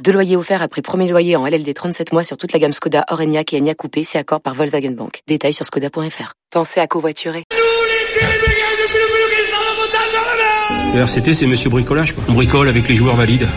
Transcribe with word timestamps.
Deux 0.00 0.12
loyers 0.12 0.36
offerts 0.36 0.62
après 0.62 0.82
premier 0.82 1.08
loyer 1.08 1.36
en 1.36 1.46
LLD 1.46 1.72
37 1.72 2.12
mois 2.12 2.24
sur 2.24 2.36
toute 2.36 2.52
la 2.52 2.58
gamme 2.58 2.72
Skoda, 2.72 3.04
Orenia 3.10 3.42
et 3.52 3.58
Enya 3.58 3.74
Coupé, 3.74 4.02
si 4.02 4.18
accord 4.18 4.40
par 4.40 4.54
Volkswagen 4.54 4.90
Bank. 4.90 5.20
Détails 5.28 5.52
sur 5.52 5.64
skoda.fr. 5.64 6.32
Pensez 6.50 6.80
à 6.80 6.86
covoiturer. 6.86 7.44
Le 10.94 11.00
RCT, 11.00 11.34
c'est 11.34 11.46
monsieur 11.46 11.70
bricolage. 11.70 12.12
Quoi. 12.12 12.24
On 12.28 12.32
bricole 12.32 12.68
avec 12.68 12.88
les 12.88 12.96
joueurs 12.96 13.16
valides. 13.16 13.48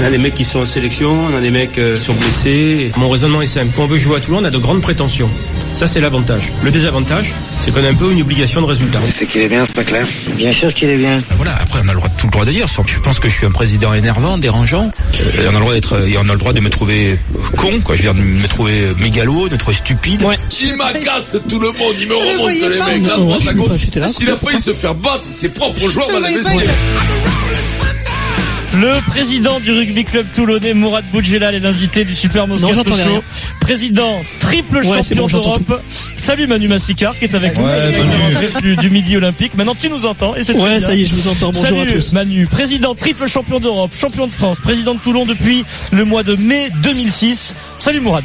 On 0.00 0.04
a 0.04 0.10
des 0.10 0.18
mecs 0.18 0.34
qui 0.34 0.44
sont 0.44 0.60
en 0.60 0.64
sélection, 0.64 1.10
on 1.30 1.36
a 1.36 1.40
des 1.40 1.50
mecs 1.50 1.78
euh, 1.78 1.94
qui 1.94 2.02
sont 2.02 2.14
blessés. 2.14 2.92
Mon 2.96 3.10
raisonnement 3.10 3.42
est 3.42 3.46
simple. 3.46 3.68
Quand 3.76 3.82
on 3.82 3.86
veut 3.86 3.98
jouer 3.98 4.16
à 4.16 4.20
Toulon, 4.20 4.38
on 4.40 4.44
a 4.44 4.50
de 4.50 4.58
grandes 4.58 4.80
prétentions. 4.80 5.28
Ça, 5.74 5.86
c'est 5.86 6.00
l'avantage. 6.00 6.52
Le 6.64 6.70
désavantage, 6.70 7.34
c'est 7.60 7.70
qu'on 7.72 7.84
a 7.84 7.88
un 7.88 7.94
peu 7.94 8.10
une 8.10 8.22
obligation 8.22 8.62
de 8.62 8.66
résultat. 8.66 9.00
C'est 9.14 9.26
qu'il 9.26 9.42
est 9.42 9.48
bien, 9.48 9.66
c'est 9.66 9.74
pas 9.74 9.84
clair 9.84 10.08
Bien 10.36 10.52
sûr 10.52 10.72
qu'il 10.72 10.88
est 10.88 10.96
bien. 10.96 11.22
Ben 11.28 11.36
voilà, 11.36 11.52
après, 11.60 11.80
on 11.84 11.88
a 11.88 11.92
le 11.92 11.98
droit, 11.98 12.08
tout 12.20 12.26
le 12.26 12.32
droit 12.32 12.44
de 12.44 12.52
dire. 12.52 12.66
Je 12.68 13.00
pense 13.00 13.18
que 13.18 13.28
je 13.28 13.34
suis 13.34 13.46
un 13.46 13.50
président 13.50 13.94
énervant, 13.94 14.36
dérangeant. 14.36 14.90
Euh, 14.90 15.44
et 15.44 15.48
on 15.48 15.50
a 15.50 15.52
le 15.52 15.60
droit 15.60 15.72
d'être, 15.72 16.06
et 16.06 16.18
on 16.18 16.28
a 16.28 16.32
le 16.32 16.38
droit 16.38 16.52
de 16.52 16.60
me 16.60 16.68
trouver 16.68 17.18
con, 17.56 17.80
quoi. 17.82 17.96
Je 17.96 18.02
dire, 18.02 18.14
de 18.14 18.20
me 18.20 18.46
trouver 18.46 18.92
mégalo, 18.98 19.48
de 19.48 19.54
me 19.54 19.58
trouver 19.58 19.76
stupide. 19.76 20.22
Ouais. 20.22 20.38
Il 20.60 20.76
m'agace 20.76 21.38
tout 21.48 21.58
le 21.58 21.68
monde, 21.68 21.94
il 21.98 22.08
me 22.08 22.14
remonte 22.14 22.50
les 22.50 22.68
mecs, 22.68 23.08
à 23.08 23.50
à 23.50 23.54
gauche. 23.54 23.86
Il 24.20 24.30
a 24.30 24.36
failli 24.36 24.60
se 24.60 24.74
faire 24.74 24.94
battre, 24.94 25.24
ses 25.24 25.48
propres 25.48 25.88
joueurs 25.90 26.08
dans 26.12 26.20
la 26.20 26.30
maison. 26.30 26.50
Le 28.72 29.00
président 29.06 29.58
du 29.58 29.72
rugby 29.72 30.04
club 30.04 30.28
toulonnais, 30.32 30.74
Mourad 30.74 31.04
Boudjelal, 31.10 31.54
est 31.56 31.60
l'invité 31.60 32.04
du 32.04 32.14
Super 32.14 32.46
Moscato 32.46 32.84
Show. 32.88 33.22
Président 33.60 34.22
triple 34.38 34.78
Ouais, 34.86 35.02
champion 35.02 35.22
bon, 35.22 35.28
d'Europe. 35.28 35.82
Salut 36.16 36.46
Manu 36.46 36.68
Massicard 36.68 37.18
qui 37.18 37.24
est 37.24 37.34
avec 37.34 37.58
nous. 37.58 37.64
Ouais. 37.64 37.90
Du, 38.62 38.76
du 38.76 38.90
Midi 38.90 39.16
Olympique. 39.16 39.54
Maintenant 39.56 39.74
tu 39.74 39.88
nous 39.88 40.06
entends 40.06 40.36
et 40.36 40.44
c'est 40.44 40.52
Ouais, 40.54 40.68
bien. 40.78 40.80
ça 40.80 40.94
y 40.94 41.02
est, 41.02 41.04
je 41.04 41.14
vous 41.16 41.28
entends. 41.28 41.50
Bonjour 41.52 41.78
Salut 41.78 41.90
à 41.90 41.92
tous. 41.94 42.12
Manu, 42.12 42.46
président 42.46 42.94
triple 42.94 43.26
champion 43.26 43.58
d'Europe, 43.58 43.90
champion 43.96 44.28
de 44.28 44.32
France, 44.32 44.60
président 44.60 44.94
de 44.94 45.00
Toulon 45.00 45.26
depuis 45.26 45.64
le 45.92 46.04
mois 46.04 46.22
de 46.22 46.36
mai 46.36 46.70
2006. 46.82 47.54
Salut 47.80 48.00
Mourad. 48.00 48.24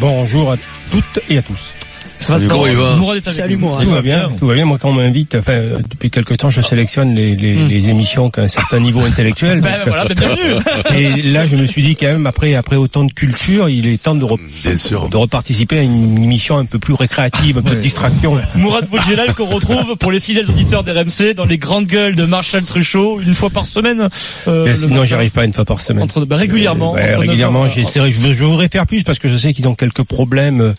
Bonjour 0.00 0.52
à 0.52 0.56
toutes 0.90 1.20
et 1.30 1.38
à 1.38 1.42
tous. 1.42 1.74
Salut, 2.20 2.48
comment 2.48 2.66
il 2.66 2.76
va 2.76 2.98
Salut 3.22 3.56
moi. 3.56 3.78
Tout 3.82 3.90
va 3.90 4.02
bien, 4.02 4.30
tout 4.38 4.46
va 4.46 4.54
bien. 4.54 4.64
Moi, 4.64 4.78
quand 4.80 4.90
on 4.90 4.92
m'invite, 4.94 5.34
enfin, 5.36 5.52
euh, 5.52 5.78
depuis 5.90 6.10
quelque 6.10 6.34
temps, 6.34 6.50
je 6.50 6.60
sélectionne 6.60 7.14
les, 7.14 7.36
les, 7.36 7.54
Hmm. 7.56 7.66
les 7.68 7.88
émissions 7.88 8.30
qui 8.30 8.40
ont 8.40 8.44
un 8.44 8.48
certain 8.48 8.80
niveau 8.80 9.00
intellectuel. 9.00 9.60
Ben, 9.68 9.78
voilà, 9.86 10.04
ben, 10.06 10.14
bienvenue. 10.14 10.54
Et 10.96 11.22
là, 11.22 11.46
je 11.46 11.56
me 11.56 11.66
suis 11.66 11.82
dit 11.82 11.96
quand 11.96 12.06
même, 12.06 12.26
après, 12.26 12.54
après 12.54 12.76
autant 12.76 13.04
de 13.04 13.12
culture, 13.12 13.68
il 13.68 13.86
est 13.86 14.02
temps 14.02 14.14
de, 14.14 14.24
re- 14.24 14.38
Bien 14.62 14.76
sûr. 14.76 15.08
de 15.08 15.16
reparticiper 15.16 15.78
à 15.78 15.82
une 15.82 16.22
émission 16.22 16.58
un 16.58 16.64
peu 16.64 16.78
plus 16.78 16.94
récréative, 16.94 17.58
un 17.58 17.62
peu 17.62 17.74
de 17.76 17.80
distraction. 17.80 18.38
Mourad 18.54 18.86
Boudjelal 18.88 19.34
qu'on 19.36 19.46
retrouve 19.46 19.96
pour 19.96 20.10
les 20.12 20.20
fidèles 20.20 20.48
auditeurs 20.48 20.84
d'RMC 20.84 21.34
dans 21.34 21.44
les 21.44 21.58
grandes 21.58 21.86
gueules 21.86 22.14
de 22.16 22.24
Marshall 22.24 22.64
Truchot 22.64 23.20
une 23.20 23.34
fois 23.34 23.50
par 23.50 23.66
semaine. 23.66 24.08
euh, 24.48 24.74
sinon, 24.74 25.04
j'y 25.04 25.14
arrive 25.14 25.30
pas 25.30 25.44
une 25.44 25.52
fois 25.52 25.64
par 25.64 25.80
semaine. 25.80 26.02
Entre, 26.04 26.24
bah, 26.24 26.36
régulièrement. 26.36 26.92
Ouais, 26.92 27.10
entre 27.10 27.20
régulièrement, 27.20 27.64
9h, 27.64 27.74
j'essaierai. 27.74 28.12
Je, 28.12 28.44
voudrais 28.44 28.68
faire 28.68 28.86
plus 28.86 29.02
parce 29.02 29.18
que 29.18 29.28
je 29.28 29.36
sais 29.36 29.52
qu'ils 29.52 29.68
ont 29.68 29.74
quelques 29.74 30.02
problèmes 30.04 30.74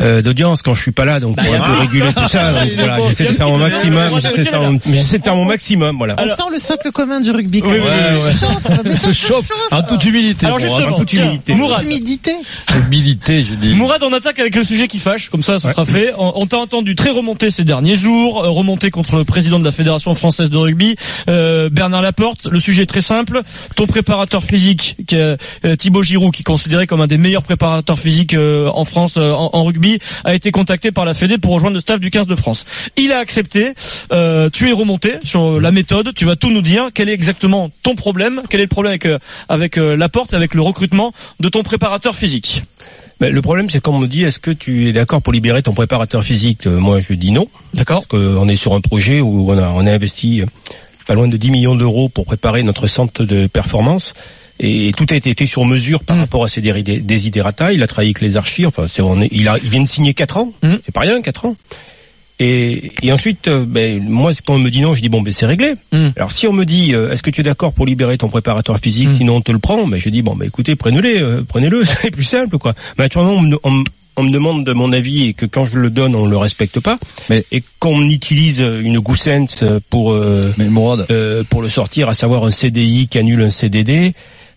euh, 0.00 0.22
d'audience 0.22 0.62
quand 0.62 0.71
je 0.74 0.82
suis 0.82 0.92
pas 0.92 1.04
là, 1.04 1.20
donc 1.20 1.36
pour 1.36 1.54
un 1.54 1.60
peu 1.60 1.72
réguler 1.80 2.12
tout 2.12 2.28
ça. 2.28 2.52
donc 2.64 2.68
voilà, 2.76 2.98
j'essaie 3.08 3.24
de 3.24 3.34
faire 3.36 3.48
mon 3.48 3.58
maximum. 3.58 4.02
J'essaie 4.14 4.44
de 4.44 4.48
faire 4.48 4.62
mon, 4.62 4.78
j'essaie 4.84 5.18
de 5.18 5.24
faire 5.24 5.36
mon 5.36 5.44
maximum, 5.44 5.96
voilà. 5.96 6.16
On 6.18 6.26
sent 6.26 6.50
le 6.52 6.58
socle 6.58 6.90
commun 6.92 7.20
du 7.20 7.30
rugby. 7.30 7.62
Oui, 7.64 7.78
oui, 7.82 7.90
oui. 8.14 9.14
Chauffe. 9.14 9.48
En 9.70 9.82
toute 9.82 10.04
humilité. 10.04 10.46
Alors 10.46 10.58
Mourad, 10.58 10.78
justement, 10.78 10.96
en 10.96 10.98
toute 10.98 11.12
humilité. 11.12 11.54
Mourad, 11.54 11.84
Humidité. 11.84 12.34
Humilité, 12.86 13.44
je 13.44 13.54
dis. 13.54 13.74
Mourad, 13.74 14.02
on 14.02 14.12
attaque 14.12 14.38
avec 14.38 14.54
le 14.54 14.62
sujet 14.62 14.88
qui 14.88 14.98
fâche, 14.98 15.28
comme 15.28 15.42
ça, 15.42 15.58
ça 15.58 15.70
sera 15.70 15.84
fait. 15.84 16.12
On, 16.18 16.32
on 16.36 16.46
t'a 16.46 16.58
entendu 16.58 16.94
très 16.94 17.10
remonté 17.10 17.50
ces 17.50 17.64
derniers 17.64 17.96
jours, 17.96 18.44
euh, 18.44 18.50
remonté 18.50 18.90
contre 18.90 19.16
le 19.16 19.24
président 19.24 19.58
de 19.58 19.64
la 19.64 19.72
Fédération 19.72 20.14
française 20.14 20.50
de 20.50 20.56
rugby, 20.56 20.96
euh, 21.28 21.68
Bernard 21.70 22.02
Laporte. 22.02 22.46
Le 22.50 22.60
sujet 22.60 22.82
est 22.82 22.86
très 22.86 23.00
simple. 23.00 23.42
Ton 23.76 23.86
préparateur 23.86 24.42
physique, 24.42 24.96
qui 25.06 25.16
est, 25.16 25.36
euh, 25.64 25.76
Thibaut 25.76 26.02
Giroud, 26.02 26.32
qui 26.32 26.42
est 26.42 26.44
considéré 26.44 26.86
comme 26.86 27.00
un 27.00 27.06
des 27.06 27.18
meilleurs 27.18 27.42
préparateurs 27.42 27.98
physiques 27.98 28.36
en 28.36 28.84
France 28.84 29.16
en, 29.16 29.50
en 29.52 29.64
rugby, 29.64 29.98
a 30.24 30.34
été 30.34 30.50
contacté 30.62 30.92
par 30.92 31.04
la 31.04 31.12
Fédé 31.12 31.38
pour 31.38 31.54
rejoindre 31.54 31.74
le 31.74 31.80
staff 31.80 31.98
du 31.98 32.08
15 32.08 32.28
de 32.28 32.36
France. 32.36 32.66
Il 32.96 33.10
a 33.10 33.18
accepté. 33.18 33.74
Euh, 34.12 34.48
tu 34.48 34.68
es 34.68 34.72
remonté 34.72 35.14
sur 35.24 35.60
la 35.60 35.72
méthode. 35.72 36.14
Tu 36.14 36.24
vas 36.24 36.36
tout 36.36 36.50
nous 36.50 36.62
dire. 36.62 36.90
Quel 36.94 37.08
est 37.08 37.14
exactement 37.14 37.68
ton 37.82 37.96
problème? 37.96 38.40
Quel 38.48 38.60
est 38.60 38.64
le 38.64 38.68
problème 38.68 38.92
avec, 38.92 39.06
euh, 39.06 39.18
avec 39.48 39.76
euh, 39.76 39.96
Laporte, 39.96 40.34
avec 40.34 40.54
le 40.54 40.62
recrutement 40.62 41.12
de 41.40 41.48
ton 41.48 41.64
préparateur 41.64 42.14
physique? 42.14 42.62
Mais 43.20 43.30
le 43.30 43.42
problème, 43.42 43.70
c'est 43.70 43.80
qu'on 43.80 43.98
me 43.98 44.06
dit, 44.06 44.22
est-ce 44.22 44.38
que 44.38 44.52
tu 44.52 44.88
es 44.88 44.92
d'accord 44.92 45.20
pour 45.20 45.32
libérer 45.32 45.62
ton 45.64 45.74
préparateur 45.74 46.22
physique? 46.22 46.68
Euh, 46.68 46.78
Moi, 46.78 47.00
je 47.00 47.14
dis 47.14 47.32
non. 47.32 47.48
D'accord. 47.74 48.06
Parce 48.08 48.22
qu'on 48.22 48.48
est 48.48 48.56
sur 48.56 48.74
un 48.74 48.80
projet 48.80 49.20
où 49.20 49.50
on 49.50 49.58
a, 49.58 49.68
on 49.70 49.84
a 49.84 49.92
investi 49.92 50.42
euh, 50.42 50.46
pas 51.08 51.14
loin 51.14 51.26
de 51.26 51.36
10 51.36 51.50
millions 51.50 51.74
d'euros 51.74 52.08
pour 52.08 52.24
préparer 52.24 52.62
notre 52.62 52.86
centre 52.86 53.24
de 53.24 53.48
performance. 53.48 54.14
Et 54.62 54.92
tout 54.96 55.06
a 55.10 55.14
été 55.16 55.34
fait 55.36 55.46
sur 55.46 55.64
mesure 55.64 56.04
par 56.04 56.16
Mm. 56.16 56.20
rapport 56.20 56.44
à 56.44 56.48
ses 56.48 56.60
déri- 56.62 56.82
desiderata. 57.04 57.72
Il 57.72 57.82
a 57.82 57.86
travaillé 57.86 58.08
avec 58.10 58.20
les 58.20 58.36
archives. 58.36 58.68
Enfin, 58.68 58.86
c'est, 58.88 59.02
on 59.02 59.20
est- 59.20 59.28
il, 59.32 59.48
a, 59.48 59.58
il 59.62 59.68
vient 59.68 59.82
de 59.82 59.88
signer 59.88 60.14
4 60.14 60.36
ans. 60.36 60.52
Mm. 60.62 60.74
C'est 60.84 60.92
pas 60.94 61.00
rien, 61.00 61.20
4 61.20 61.46
ans. 61.46 61.56
Et, 62.40 62.90
et 63.02 63.12
ensuite, 63.12 63.46
euh, 63.48 63.64
ben, 63.66 64.02
moi, 64.02 64.32
quand 64.44 64.54
on 64.54 64.58
me 64.58 64.70
dit 64.70 64.80
non, 64.80 64.94
je 64.94 65.02
dis 65.02 65.08
bon, 65.08 65.20
ben 65.22 65.32
c'est 65.32 65.46
réglé. 65.46 65.74
Mm. 65.92 66.08
Alors 66.16 66.32
si 66.32 66.46
on 66.48 66.52
me 66.52 66.64
dit, 66.64 66.94
euh, 66.94 67.12
est-ce 67.12 67.22
que 67.22 67.30
tu 67.30 67.40
es 67.40 67.44
d'accord 67.44 67.72
pour 67.72 67.86
libérer 67.86 68.18
ton 68.18 68.28
préparateur 68.28 68.78
physique, 68.78 69.08
Mm. 69.10 69.16
sinon 69.16 69.36
on 69.36 69.40
te 69.42 69.52
le 69.52 69.58
prend, 69.60 69.86
ben 69.86 69.98
je 70.00 70.08
dis 70.08 70.22
bon, 70.22 70.34
ben 70.34 70.46
écoutez, 70.46 70.74
prenez-le, 70.74 71.22
euh, 71.22 71.42
prenez-le, 71.46 71.84
c'est 71.84 72.10
plus 72.10 72.24
simple 72.24 72.58
quoi. 72.58 72.74
Mais 72.98 73.04
naturellement, 73.04 73.34
on 73.34 73.40
me, 73.42 73.56
on 73.62 73.70
me- 73.70 73.84
on 74.16 74.24
me 74.24 74.30
demande 74.30 74.64
de 74.66 74.72
mon 74.74 74.92
avis 74.92 75.28
et 75.28 75.32
que 75.34 75.46
quand 75.46 75.66
je 75.72 75.78
le 75.78 75.88
donne, 75.88 76.14
on 76.14 76.26
le 76.26 76.36
respecte 76.36 76.80
pas. 76.80 76.98
Mais- 77.30 77.44
et 77.52 77.62
qu'on 77.78 78.08
utilise 78.08 78.58
une 78.60 78.98
goussence 78.98 79.64
pour 79.88 80.12
euh, 80.12 80.42
Mais 80.58 80.68
Mourad, 80.68 81.06
euh, 81.10 81.44
pour 81.48 81.62
le 81.62 81.68
sortir, 81.70 82.08
à 82.08 82.14
savoir 82.14 82.44
un 82.44 82.50
CDI 82.50 83.06
qui 83.08 83.18
annule 83.18 83.40
un 83.42 83.50
CDD. 83.50 84.12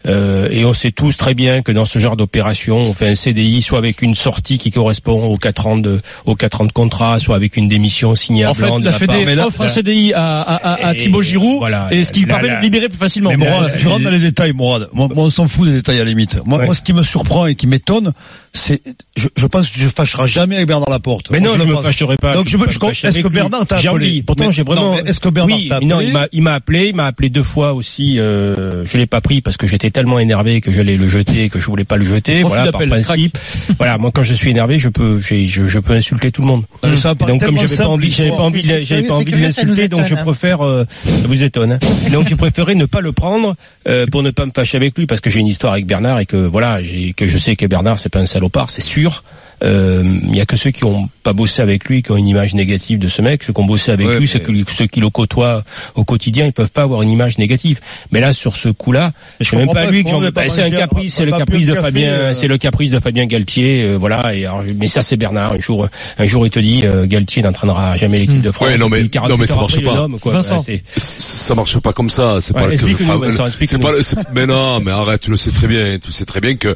Euh, 0.07 0.47
et 0.51 0.66
on 0.66 0.73
sait 0.73 0.91
tous 0.91 1.17
très 1.17 1.33
bien 1.33 1.61
que 1.61 1.71
dans 1.71 1.85
ce 1.85 1.97
genre 1.99 2.16
d'opération, 2.16 2.77
on 2.77 2.93
fait 2.93 3.09
un 3.09 3.16
CDI 3.16 3.61
soit 3.61 3.77
avec 3.79 4.01
une 4.01 4.16
sortie 4.16 4.57
qui 4.57 4.69
correspond 4.71 5.23
aux 5.25 5.38
quatre 5.38 5.66
ans 5.67 5.77
de 5.77 5.99
aux 6.25 6.35
quatre 6.35 6.61
ans 6.61 6.66
de 6.66 6.71
contrat, 6.71 7.17
soit 7.19 7.35
avec 7.35 7.57
une 7.57 7.67
démission 7.67 8.13
signable 8.16 8.51
En 8.51 8.53
fait, 8.75 8.79
de 8.79 8.85
la 8.85 8.91
part- 8.91 8.99
Fédé 8.99 9.25
Mais 9.25 9.35
là- 9.35 9.47
offre 9.47 9.61
un 9.61 9.67
CDI 9.67 10.13
à, 10.13 10.41
à, 10.41 10.55
à, 10.55 10.88
à 10.89 10.93
Thibaut 10.95 11.21
Giroud, 11.21 11.57
voilà. 11.57 11.88
et 11.91 12.03
ce 12.03 12.11
qui 12.11 12.21
Là, 12.21 12.27
permet 12.35 12.47
là. 12.49 12.57
de 12.57 12.61
libérer 12.63 12.89
plus 12.89 12.97
facilement. 12.97 13.29
mais 13.31 13.38
Mourad, 13.38 13.75
tu 13.79 13.88
rentres 13.88 14.03
dans 14.03 14.09
les 14.11 14.19
détails, 14.19 14.53
Mourad. 14.53 14.88
Moi, 14.93 15.07
moi, 15.13 15.25
on 15.25 15.29
s'en 15.29 15.47
fout 15.47 15.67
des 15.67 15.73
détails 15.73 15.99
à 15.99 16.03
la 16.03 16.09
limite. 16.09 16.39
Moi, 16.45 16.59
Ouais. 16.59 16.66
moi, 16.66 16.75
ce 16.75 16.81
qui 16.83 16.93
me 16.93 17.03
surprend 17.03 17.45
et 17.47 17.55
qui 17.55 17.66
m'étonne, 17.67 18.13
c'est, 18.55 18.81
je, 19.17 19.27
je 19.35 19.45
pense 19.47 19.69
que 19.69 19.77
tu 19.77 19.83
ne 19.83 19.89
fâcheras 19.89 20.27
jamais 20.27 20.55
avec 20.55 20.67
Bernard 20.67 20.89
Laporte. 20.89 21.29
Mais 21.29 21.39
non, 21.39 21.53
je, 21.57 21.63
le 21.63 21.66
me 21.75 21.81
fâcherai 21.81 22.17
pas. 22.17 22.33
Donc, 22.33 22.47
je, 22.47 22.57
me- 22.57 22.69
je, 22.69 22.79
est-ce 23.07 23.19
que. 23.19 23.27
Bernard 23.27 23.66
t'a 23.66 23.77
appelé. 23.77 24.23
Pourtant, 24.23 24.49
j'ai 24.51 24.63
vraiment. 24.63 24.95
non, 24.95 25.03
Est-ce 25.03 25.19
que 25.19 25.29
Bernard 25.29 25.57
oui, 25.57 25.67
t'a 25.69 25.79
non, 25.81 25.95
appelé 25.97 26.07
il 26.07 26.13
m'a, 26.13 26.27
il 26.31 26.41
m'a 26.41 26.53
appelé, 26.53 26.88
il 26.89 26.95
m'a 26.95 27.05
appelé 27.05 27.29
deux 27.29 27.43
fois 27.43 27.73
aussi. 27.73 28.17
Euh, 28.19 28.83
je 28.85 28.97
l'ai 28.97 29.05
pas 29.07 29.21
pris 29.21 29.41
parce 29.41 29.57
que 29.57 29.67
j'étais 29.67 29.91
tellement 29.91 30.19
énervé 30.19 30.61
que 30.61 30.71
j'allais 30.71 30.95
le 30.97 31.07
jeter, 31.09 31.49
que 31.49 31.59
je 31.59 31.66
voulais 31.66 31.83
pas 31.83 31.97
le 31.97 32.05
jeter. 32.05 32.43
Voilà, 32.43 32.71
par 32.71 32.81
principe. 32.85 33.38
voilà, 33.77 33.97
moi 33.97 34.11
quand 34.13 34.23
je 34.23 34.33
suis 34.33 34.49
énervé, 34.51 34.79
je 34.79 34.89
peux, 34.89 35.19
je, 35.22 35.45
je 35.45 35.79
peux 35.79 35.93
insulter 35.93 36.31
tout 36.31 36.41
le 36.41 36.47
monde. 36.47 36.63
Ça 36.97 37.13
donc 37.13 37.43
comme 37.43 37.57
j'avais 37.57 37.75
pas 37.77 37.87
envie, 37.87 38.09
j'avais 38.09 38.29
pas 38.29 38.37
envie, 38.43 38.61
de- 38.61 38.81
j'avais 38.83 39.03
pas 39.03 39.16
envie 39.16 39.31
de 39.31 39.37
l'insulter, 39.37 39.87
donc 39.89 40.07
je 40.07 40.16
préfère. 40.16 40.61
euh, 40.66 40.85
ça 41.03 41.27
vous 41.27 41.43
étonne. 41.43 41.73
Hein 41.73 41.79
donc 42.13 42.27
j'ai 42.27 42.35
préféré 42.35 42.75
ne 42.75 42.85
pas 42.85 43.01
le 43.01 43.11
prendre 43.11 43.55
euh, 43.87 44.05
pour 44.07 44.23
ne 44.23 44.31
pas 44.31 44.45
me 44.45 44.51
fâcher 44.55 44.77
avec 44.77 44.97
lui 44.97 45.05
parce 45.07 45.19
que 45.22 45.29
j'ai 45.29 45.39
une 45.39 45.47
histoire 45.47 45.73
avec 45.73 45.85
Bernard 45.85 46.19
et 46.19 46.25
que 46.25 46.37
voilà, 46.37 46.81
j'ai 46.81 47.13
que 47.13 47.25
je 47.27 47.37
sais 47.37 47.55
que 47.55 47.66
Bernard 47.66 47.99
c'est 47.99 48.09
pas 48.09 48.19
un 48.19 48.25
salopard, 48.45 48.69
c'est 48.69 48.81
sûr. 48.81 49.23
Euh, 49.63 50.03
Il 50.23 50.35
y 50.35 50.41
a 50.41 50.45
que 50.45 50.57
ceux 50.57 50.71
qui 50.71 50.83
ont 50.83 51.09
pas 51.23 51.33
bossé 51.33 51.61
avec 51.61 51.85
lui 51.85 52.03
qui 52.03 52.11
ont 52.11 52.17
une 52.17 52.27
image 52.27 52.53
négative 52.55 52.99
de 52.99 53.07
ce 53.07 53.21
mec. 53.21 53.43
Ceux 53.43 53.53
qui 53.53 53.59
ont 53.61 53.66
bossé 53.66 53.91
avec 53.91 54.05
Ouais, 54.07 54.13
lui, 54.19 54.21
mais- 54.21 54.27
ceux, 54.27 54.39
qui, 54.39 54.66
ceux 54.75 54.85
qui 54.87 54.99
le 54.99 55.09
côtoient 55.09 55.63
au 55.96 56.03
quotidien, 56.03 56.46
ils 56.46 56.53
peuvent 56.53 56.72
pas 56.72 56.81
avoir 56.84 57.02
une 57.02 57.09
image 57.11 57.37
négative. 57.37 57.79
Mais 58.11 58.19
là, 58.19 58.34
sur 58.34 58.55
ce 58.55 58.69
coup-là, 58.69 59.13
Je 59.40 59.49
c'est 59.49 59.55
même 59.55 59.67
pas 59.67 59.85
pas 59.85 59.91
lui 59.91 60.03
que 60.03 60.09
j'en 60.09 60.19
veux. 60.19 60.31
C'est 60.49 60.63
un 60.63 60.69
caprice, 60.69 61.13
c'est 61.16 61.25
le 61.25 61.31
caprice 61.31 61.66
de 61.66 61.73
café, 61.73 61.81
Fabien, 61.85 62.09
euh. 62.11 62.34
c'est 62.35 62.47
le 62.47 62.57
caprice 62.57 62.91
de 62.91 62.99
Fabien 62.99 63.25
Galtier, 63.25 63.84
euh, 63.84 63.96
voilà. 63.97 64.35
Et 64.35 64.46
alors, 64.46 64.63
mais 64.78 64.87
ça, 64.87 65.02
c'est 65.02 65.17
Bernard. 65.17 65.53
Un 65.53 65.59
jour, 65.59 65.87
un 66.17 66.25
jour, 66.25 66.46
il 66.46 66.49
te 66.49 66.59
dit, 66.59 66.81
euh, 66.84 67.05
Galtier 67.05 67.41
n'entraînera 67.41 67.96
jamais 67.96 68.19
l'équipe 68.19 68.41
de 68.41 68.52
France. 68.52 68.67
Ouais, 68.67 68.78
non, 68.78 68.90
mais- 68.90 69.07
48 69.07 69.29
non, 69.34 69.37
mais 69.40 69.47
ça 69.47 69.55
marche 69.55 69.75
pas. 69.75 69.79
le 69.81 69.96
nomme, 69.96 70.19
quoi. 70.19 70.34
Vincent. 70.34 70.59
C'est- 70.61 70.84
Ça 70.97 71.53
marche 71.55 71.78
pas 71.79 71.93
comme 71.93 72.09
ça. 72.09 72.40
C'est 72.41 72.55
Ouais, 72.55 72.61
pas 72.63 72.75
que 72.75 74.34
mais 74.34 74.46
non, 74.46 74.79
mais 74.79 74.91
arrête, 74.91 75.22
tu 75.22 75.29
le 75.31 75.37
sais 75.37 75.52
très 75.52 75.67
bien. 75.67 75.97
Tu 76.03 76.11
sais 76.11 76.25
très 76.25 76.41
bien 76.41 76.55
que 76.55 76.69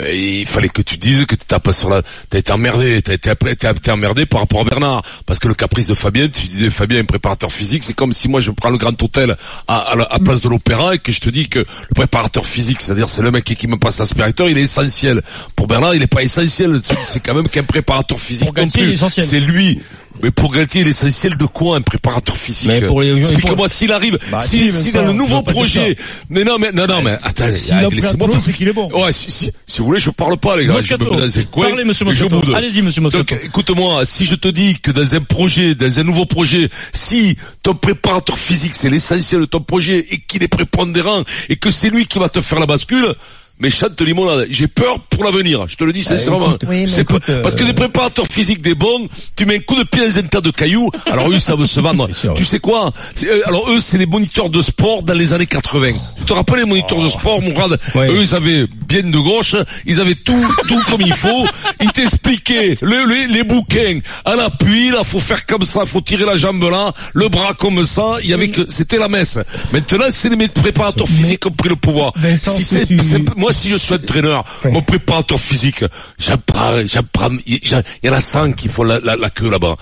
euh, 0.00 0.12
il 0.12 0.46
fallait 0.46 0.68
que 0.68 0.82
tu 0.82 0.96
dises 0.96 1.24
que 1.26 1.34
tu 1.34 1.44
tapes 1.46 1.70
sur 1.72 1.88
la, 1.88 2.02
t'as 2.30 2.38
été 2.38 2.52
emmerdé, 2.52 3.00
t'as 3.02 3.14
été 3.14 3.30
après, 3.30 3.54
t'as 3.56 3.72
été 3.72 3.90
emmerdé 3.90 4.26
par 4.26 4.40
rapport 4.40 4.60
à 4.60 4.64
Bernard, 4.64 5.02
parce 5.26 5.38
que 5.38 5.48
le 5.48 5.54
caprice 5.54 5.86
de 5.86 5.94
Fabien, 5.94 6.28
tu 6.28 6.46
disais 6.46 6.70
Fabien 6.70 6.98
est 7.00 7.04
préparateur 7.04 7.50
physique, 7.52 7.84
c'est 7.84 7.94
comme 7.94 8.12
si 8.12 8.28
moi 8.28 8.40
je 8.40 8.50
prends 8.50 8.70
le 8.70 8.76
Grand 8.78 9.00
Hôtel 9.02 9.36
à, 9.68 9.76
à, 9.78 9.96
la- 9.96 10.04
à 10.04 10.18
place 10.18 10.40
de 10.40 10.48
l'Opéra 10.48 10.94
et 10.94 10.98
que 10.98 11.12
je 11.12 11.20
te 11.20 11.30
dis 11.30 11.48
que 11.48 11.60
le 11.60 11.94
préparateur 11.94 12.44
physique, 12.46 12.80
c'est-à-dire 12.80 13.08
c'est 13.08 13.22
le 13.22 13.30
mec 13.30 13.44
qui 13.44 13.66
me 13.66 13.76
passe 13.76 13.98
l'aspirateur, 13.98 14.48
il 14.48 14.58
est 14.58 14.62
essentiel. 14.62 15.22
Pour 15.54 15.66
Bernard, 15.66 15.94
il 15.94 16.02
est 16.02 16.06
pas 16.06 16.22
essentiel. 16.22 16.80
C'est- 16.82 17.20
quand 17.20 17.34
même 17.34 17.48
qu'un 17.48 17.62
préparateur 17.62 18.18
physique 18.20 18.48
non 18.62 18.68
plus. 18.86 18.96
C'est 19.24 19.40
lui. 19.40 19.80
Mais 20.22 20.30
pour 20.30 20.52
Galtier, 20.52 20.84
l'essentiel 20.84 21.36
de 21.36 21.44
quoi 21.46 21.76
un 21.76 21.80
préparateur 21.82 22.36
physique 22.36 22.68
Mais 22.68 22.80
pour 22.82 23.00
les- 23.02 23.20
Explique-moi 23.20 23.68
s'il 23.68 23.92
arrive, 23.92 24.18
Bah, 24.30 24.40
si, 24.40 24.72
si, 24.72 24.84
si 24.84 24.92
dans 24.92 25.02
le 25.02 25.12
nouveau 25.12 25.42
projet. 25.42 25.96
Mais 26.30 26.44
non, 26.44 26.56
mais 26.58 26.72
non, 26.72 26.86
non, 26.86 27.02
mais 27.02 27.18
attends, 27.22 27.52
S'il 27.54 27.72
a 27.74 27.78
allez, 27.78 27.86
pris 27.88 27.98
un 27.98 28.02
laissez-moi. 28.02 28.28
c'est 28.44 28.52
qu'il 28.52 28.68
est 28.68 28.72
bon. 28.72 28.90
Ouais, 28.92 29.12
si, 29.12 29.30
si, 29.30 29.50
si 29.66 29.78
vous 29.80 29.86
voulez, 29.86 30.00
je 30.00 30.10
parle 30.10 30.36
pas, 30.38 30.56
les 30.56 30.66
gars. 30.66 30.80
Je 30.80 30.94
me 30.94 30.98
mets 31.10 31.16
dans 31.16 31.38
un 31.38 31.42
coin. 31.44 31.68
Parlez, 31.68 31.84
monsieur 31.84 32.04
Moscato. 32.04 32.40
Allez-y, 32.54 32.82
monsieur 32.82 33.02
Moscato. 33.02 33.24
Donc, 33.34 33.40
écoute-moi, 33.44 34.04
si 34.04 34.24
je 34.26 34.34
te 34.34 34.48
dis 34.48 34.78
que 34.80 34.90
dans 34.90 35.14
un 35.14 35.20
projet, 35.20 35.74
dans 35.74 36.00
un 36.00 36.02
nouveau 36.04 36.26
projet, 36.26 36.68
si 36.92 37.36
ton 37.62 37.74
préparateur 37.74 38.38
physique, 38.38 38.74
c'est 38.74 38.90
l'essentiel 38.90 39.42
de 39.42 39.46
ton 39.46 39.60
projet 39.60 40.06
et 40.10 40.18
qu'il 40.26 40.42
est 40.42 40.48
prépondérant 40.48 41.22
et 41.48 41.56
que 41.56 41.70
c'est 41.70 41.90
lui 41.90 42.06
qui 42.06 42.18
va 42.18 42.28
te 42.28 42.40
faire 42.40 42.58
la 42.60 42.66
bascule, 42.66 43.14
mais 43.58 43.70
chante 43.70 44.00
limonade. 44.00 44.46
J'ai 44.50 44.66
peur 44.68 44.98
pour 45.00 45.24
l'avenir. 45.24 45.66
Je 45.68 45.76
te 45.76 45.84
le 45.84 45.92
dis 45.92 46.02
sincèrement. 46.02 46.56
oui, 46.68 46.86
écoute, 46.98 47.24
pas- 47.26 47.32
euh, 47.32 47.42
parce 47.42 47.54
que 47.54 47.64
des 47.64 47.72
préparateurs 47.72 48.26
physiques 48.30 48.60
des 48.62 48.74
bons, 48.74 49.08
tu 49.34 49.46
mets 49.46 49.56
un 49.56 49.60
coup 49.60 49.76
de 49.76 49.84
pied 49.84 50.06
dans 50.06 50.18
un 50.18 50.22
tas 50.22 50.40
de 50.40 50.50
cailloux. 50.50 50.90
Alors 51.06 51.30
eux, 51.30 51.38
ça 51.38 51.54
veut 51.56 51.66
se 51.66 51.80
vendre. 51.80 52.08
Tu 52.36 52.44
sais 52.44 52.58
quoi 52.58 52.92
euh, 53.24 53.40
Alors 53.46 53.70
eux, 53.70 53.80
c'est 53.80 53.98
les 53.98 54.06
moniteurs 54.06 54.50
de 54.50 54.60
sport 54.62 55.02
dans 55.02 55.14
les 55.14 55.32
années 55.32 55.46
80. 55.46 55.92
Tu 56.18 56.24
te 56.24 56.32
rappelles 56.32 56.58
les 56.60 56.64
moniteurs 56.66 57.00
de 57.02 57.08
sport, 57.08 57.40
Mourad 57.40 57.78
Ouais. 57.94 58.08
Eux, 58.10 58.20
ils 58.22 58.34
avaient 58.34 58.66
bien 58.88 59.02
de 59.02 59.18
gauche, 59.18 59.54
ils 59.86 60.00
avaient 60.00 60.14
tout, 60.14 60.46
tout 60.68 60.80
comme 60.90 61.00
il 61.02 61.14
faut. 61.14 61.46
Ils 61.80 61.90
t'expliquaient 61.92 62.74
le- 62.82 63.06
les, 63.06 63.26
les 63.28 63.42
bouquins 63.44 64.00
à 64.24 64.34
l'appui. 64.36 64.90
Là, 64.90 65.02
faut 65.04 65.20
faire 65.20 65.46
comme 65.46 65.64
ça, 65.64 65.86
faut 65.86 66.00
tirer 66.00 66.24
la 66.24 66.36
jambe 66.36 66.62
là, 66.70 66.92
le 67.14 67.28
bras 67.28 67.54
comme 67.54 67.84
ça. 67.86 68.14
Il 68.22 68.30
y 68.30 68.34
avait 68.34 68.48
que 68.48 68.62
c'était 68.68 68.98
la 68.98 69.08
messe. 69.08 69.38
Maintenant, 69.72 70.06
c'est 70.10 70.28
les 70.34 70.48
préparateurs 70.48 71.08
physiques 71.08 71.40
qui 71.40 71.48
ont 71.48 71.52
pris 71.52 71.68
le 71.68 71.76
pouvoir. 71.76 72.12
Vincent, 72.16 72.52
Si 72.56 72.64
ce 72.64 72.74
que 72.74 72.80
c'est- 72.80 72.86
tu- 72.86 72.98
c'est- 73.02 73.36
moi, 73.46 73.52
si 73.52 73.68
je 73.68 73.76
suis 73.76 73.94
entraîneur, 73.94 74.44
mon 74.64 74.82
préparateur 74.82 75.38
physique, 75.38 75.84
j'apprends, 76.18 76.84
j'apprends, 76.84 77.30
il 77.46 77.54
y, 77.54 77.60
il 78.02 78.06
y 78.06 78.08
en 78.08 78.12
a 78.12 78.20
100 78.20 78.54
qui 78.54 78.68
font 78.68 78.82
la, 78.82 78.98
la, 78.98 79.14
la 79.14 79.30
queue 79.30 79.48
là-bas. 79.48 79.76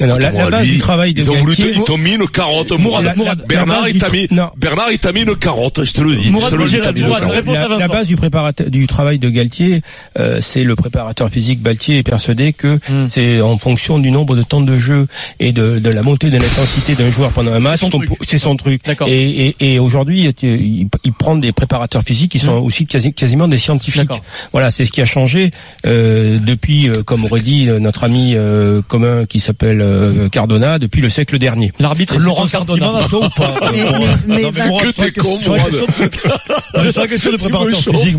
Alors, 0.00 0.18
la- 0.18 0.30
base 0.30 0.62
lui, 0.66 0.74
du 0.74 0.78
travail 0.78 1.12
de 1.14 1.20
ils 1.20 1.30
ont 1.30 1.34
voulu, 1.34 1.56
te- 1.56 1.62
Galtier- 1.62 1.76
ils 1.80 1.84
t'ont 1.84 1.98
mis 1.98 2.14
une 2.14 2.28
carotte, 2.28 2.72
Mourad. 2.72 3.04
la- 3.04 3.14
la- 3.14 3.24
la 3.24 3.34
Bernard, 3.34 3.88
il 3.88 3.98
t'a 3.98 4.08
tra- 4.08 4.12
mis, 4.12 4.26
non. 4.30 4.50
Bernard, 4.56 4.92
il 4.92 4.98
t'a 4.98 5.12
mis 5.12 5.22
une 5.22 5.36
carotte, 5.36 5.84
je 5.84 5.92
te 5.92 6.00
le 6.00 6.14
dis. 6.14 6.30
Mourad 6.30 6.50
je 6.50 6.56
te 6.56 6.60
le 6.60 6.66
une 6.68 7.02
carotte. 7.02 7.78
la, 7.80 7.88
base 7.88 8.06
du 8.06 8.16
préparateur 8.16 8.70
du 8.70 8.86
travail 8.86 9.18
de 9.18 9.28
Galtier, 9.28 9.82
euh, 10.18 10.38
c'est 10.40 10.64
le 10.64 10.76
préparateur 10.76 11.28
physique 11.30 11.62
Galtier 11.62 11.98
est 11.98 12.02
persuadé 12.02 12.52
que 12.52 12.78
Hmm. 12.88 13.08
c'est 13.08 13.40
en 13.40 13.58
fonction 13.58 13.98
du 13.98 14.10
nombre 14.10 14.36
de 14.36 14.42
temps 14.42 14.60
de 14.60 14.78
jeu 14.78 15.06
et 15.40 15.52
de, 15.52 15.78
de 15.78 15.90
la 15.90 16.02
montée 16.02 16.30
de 16.30 16.36
l'intensité 16.38 16.94
d'un 16.94 17.10
joueur 17.10 17.30
pendant 17.32 17.52
un 17.52 17.60
match, 17.60 17.80
C'est 18.22 18.38
son 18.38 18.56
truc. 18.56 18.80
Et, 19.08 19.46
et, 19.58 19.74
et 19.74 19.78
aujourd'hui, 19.78 20.32
il, 20.42 20.86
il 21.04 21.12
prend 21.12 21.36
des 21.36 21.52
préparateurs 21.52 22.02
physiques 22.02 22.30
qui 22.32 22.38
sont 22.38 22.54
aussi 22.58 22.86
quasi- 22.86 23.12
quasiment 23.12 23.48
des 23.48 23.58
scientifiques. 23.58 24.02
Hmm. 24.02 24.06
D'accord. 24.06 24.24
Voilà, 24.52 24.70
c'est 24.70 24.84
ce 24.84 24.92
qui 24.92 25.00
a 25.02 25.06
changé 25.06 25.50
euh, 25.86 26.38
depuis, 26.40 26.88
euh, 26.88 27.02
comme 27.02 27.24
aurait 27.24 27.40
dit 27.40 27.66
notre 27.80 28.04
ami 28.04 28.34
euh, 28.34 28.80
commun 28.86 29.24
qui 29.26 29.40
s'appelle 29.40 29.71
euh, 29.80 30.28
Cardona, 30.28 30.78
depuis 30.78 31.00
le 31.00 31.08
siècle 31.08 31.38
dernier. 31.38 31.72
L'arbitre 31.78 32.18
Laurent 32.18 32.46
Cardona. 32.46 32.90
ou 33.12 33.28
pas 33.36 33.54
Mais- 33.72 33.84
mais- 34.26 34.50
mais 34.52 34.78
Que 34.80 34.92
sur 34.92 35.02
la 35.04 35.10
t'es 35.10 35.12
con, 35.20 35.36
question- 35.36 35.54
la 35.54 35.62
de- 35.70 37.36
préparateur 37.36 37.82
physique, 38.00 38.16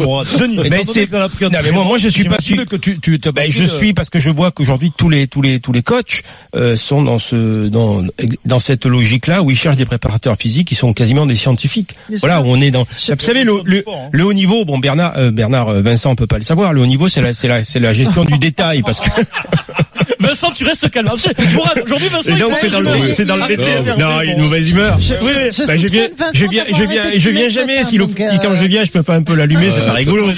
Étant 0.66 0.70
mais 0.70 0.84
c'est- 0.84 1.08
mais 1.64 1.72
moi, 1.72 1.84
moi, 1.86 1.98
je 1.98 2.08
suis 2.10 2.24
pas 2.26 2.40
sûr. 2.40 2.66
que 2.66 2.76
tu, 2.76 3.00
tu 3.00 3.20
Ben, 3.34 3.50
je 3.52 3.64
suis 3.64 3.94
parce 3.94 4.10
que 4.10 4.20
je 4.20 4.30
vois 4.30 4.52
qu'aujourd'hui 4.52 4.92
tous 4.96 5.10
les 5.10 5.28
tous 5.28 5.42
les 5.42 5.60
tous 5.60 5.72
les 5.74 5.82
coachs 5.84 6.24
euh, 6.56 6.76
sont 6.76 7.02
dans 7.04 7.20
ce 7.20 7.68
dans 7.68 8.04
dans 8.46 8.60
cette 8.60 8.86
logique 8.86 9.28
là 9.28 9.42
où 9.42 9.52
ils 9.52 9.58
cherchent 9.58 9.78
des 9.78 9.86
préparateurs 9.86 10.36
physiques 10.38 10.68
qui 10.68 10.76
sont 10.76 10.94
quasiment 10.94 11.26
des 11.26 11.36
scientifiques. 11.36 11.96
Voilà, 12.20 12.42
on 12.42 12.62
est 12.62 12.72
dans. 12.72 12.86
Je- 12.98 13.14
Vous 13.14 13.20
savez 13.20 13.44
le, 13.44 13.54
hein. 13.88 13.92
le 14.12 14.24
haut 14.26 14.34
niveau. 14.34 14.66
Bon 14.66 14.78
Bernard 14.80 15.14
euh, 15.18 15.32
Bernard 15.32 15.72
Vincent 15.82 16.12
on 16.12 16.16
peut 16.16 16.28
pas 16.28 16.38
le 16.38 16.44
savoir. 16.44 16.74
Le 16.74 16.82
haut 16.82 16.86
niveau 16.86 17.08
c'est 17.08 17.22
la 17.22 17.34
c'est 17.34 17.48
la 17.48 17.64
c'est 17.64 17.80
la 17.80 17.94
gestion 17.94 18.26
du 18.26 18.38
détail 18.38 18.82
parce 18.84 19.00
que 19.00 19.10
Vincent, 20.34 20.52
tu 20.52 20.64
restes 20.64 20.90
calme. 20.90 21.10
Ah, 21.12 21.14
Aujourd'hui, 21.86 22.08
Vincent, 22.10 22.24
c'est 22.60 22.70
dans 22.70 22.80
le 22.82 23.14
c'est 23.14 23.26
dans 23.26 23.36
le 23.36 23.48
détail. 23.48 23.84
Non, 24.00 24.22
il 24.24 24.30
est 24.32 24.36
de 24.36 24.42
mauvaise 24.42 24.70
humeur. 24.72 25.00
Je- 25.00 25.14
Bah, 25.68 25.78
viens 25.88 26.08
je 26.34 26.46
viens 26.46 26.64
je 26.74 26.84
viens 26.84 27.04
je 27.20 27.30
viens 27.30 27.50
jamais 27.50 27.84
si, 27.84 27.98
si 28.32 28.40
quand 28.40 28.56
je 28.56 28.66
viens 28.66 28.84
je 28.86 28.92
peux 28.92 29.04
pas 29.04 29.16
un 29.16 29.24
peu 29.24 29.36
l'allumer 29.36 29.70
c'est 29.72 29.86
pas 29.86 29.94
rigolo. 29.94 30.28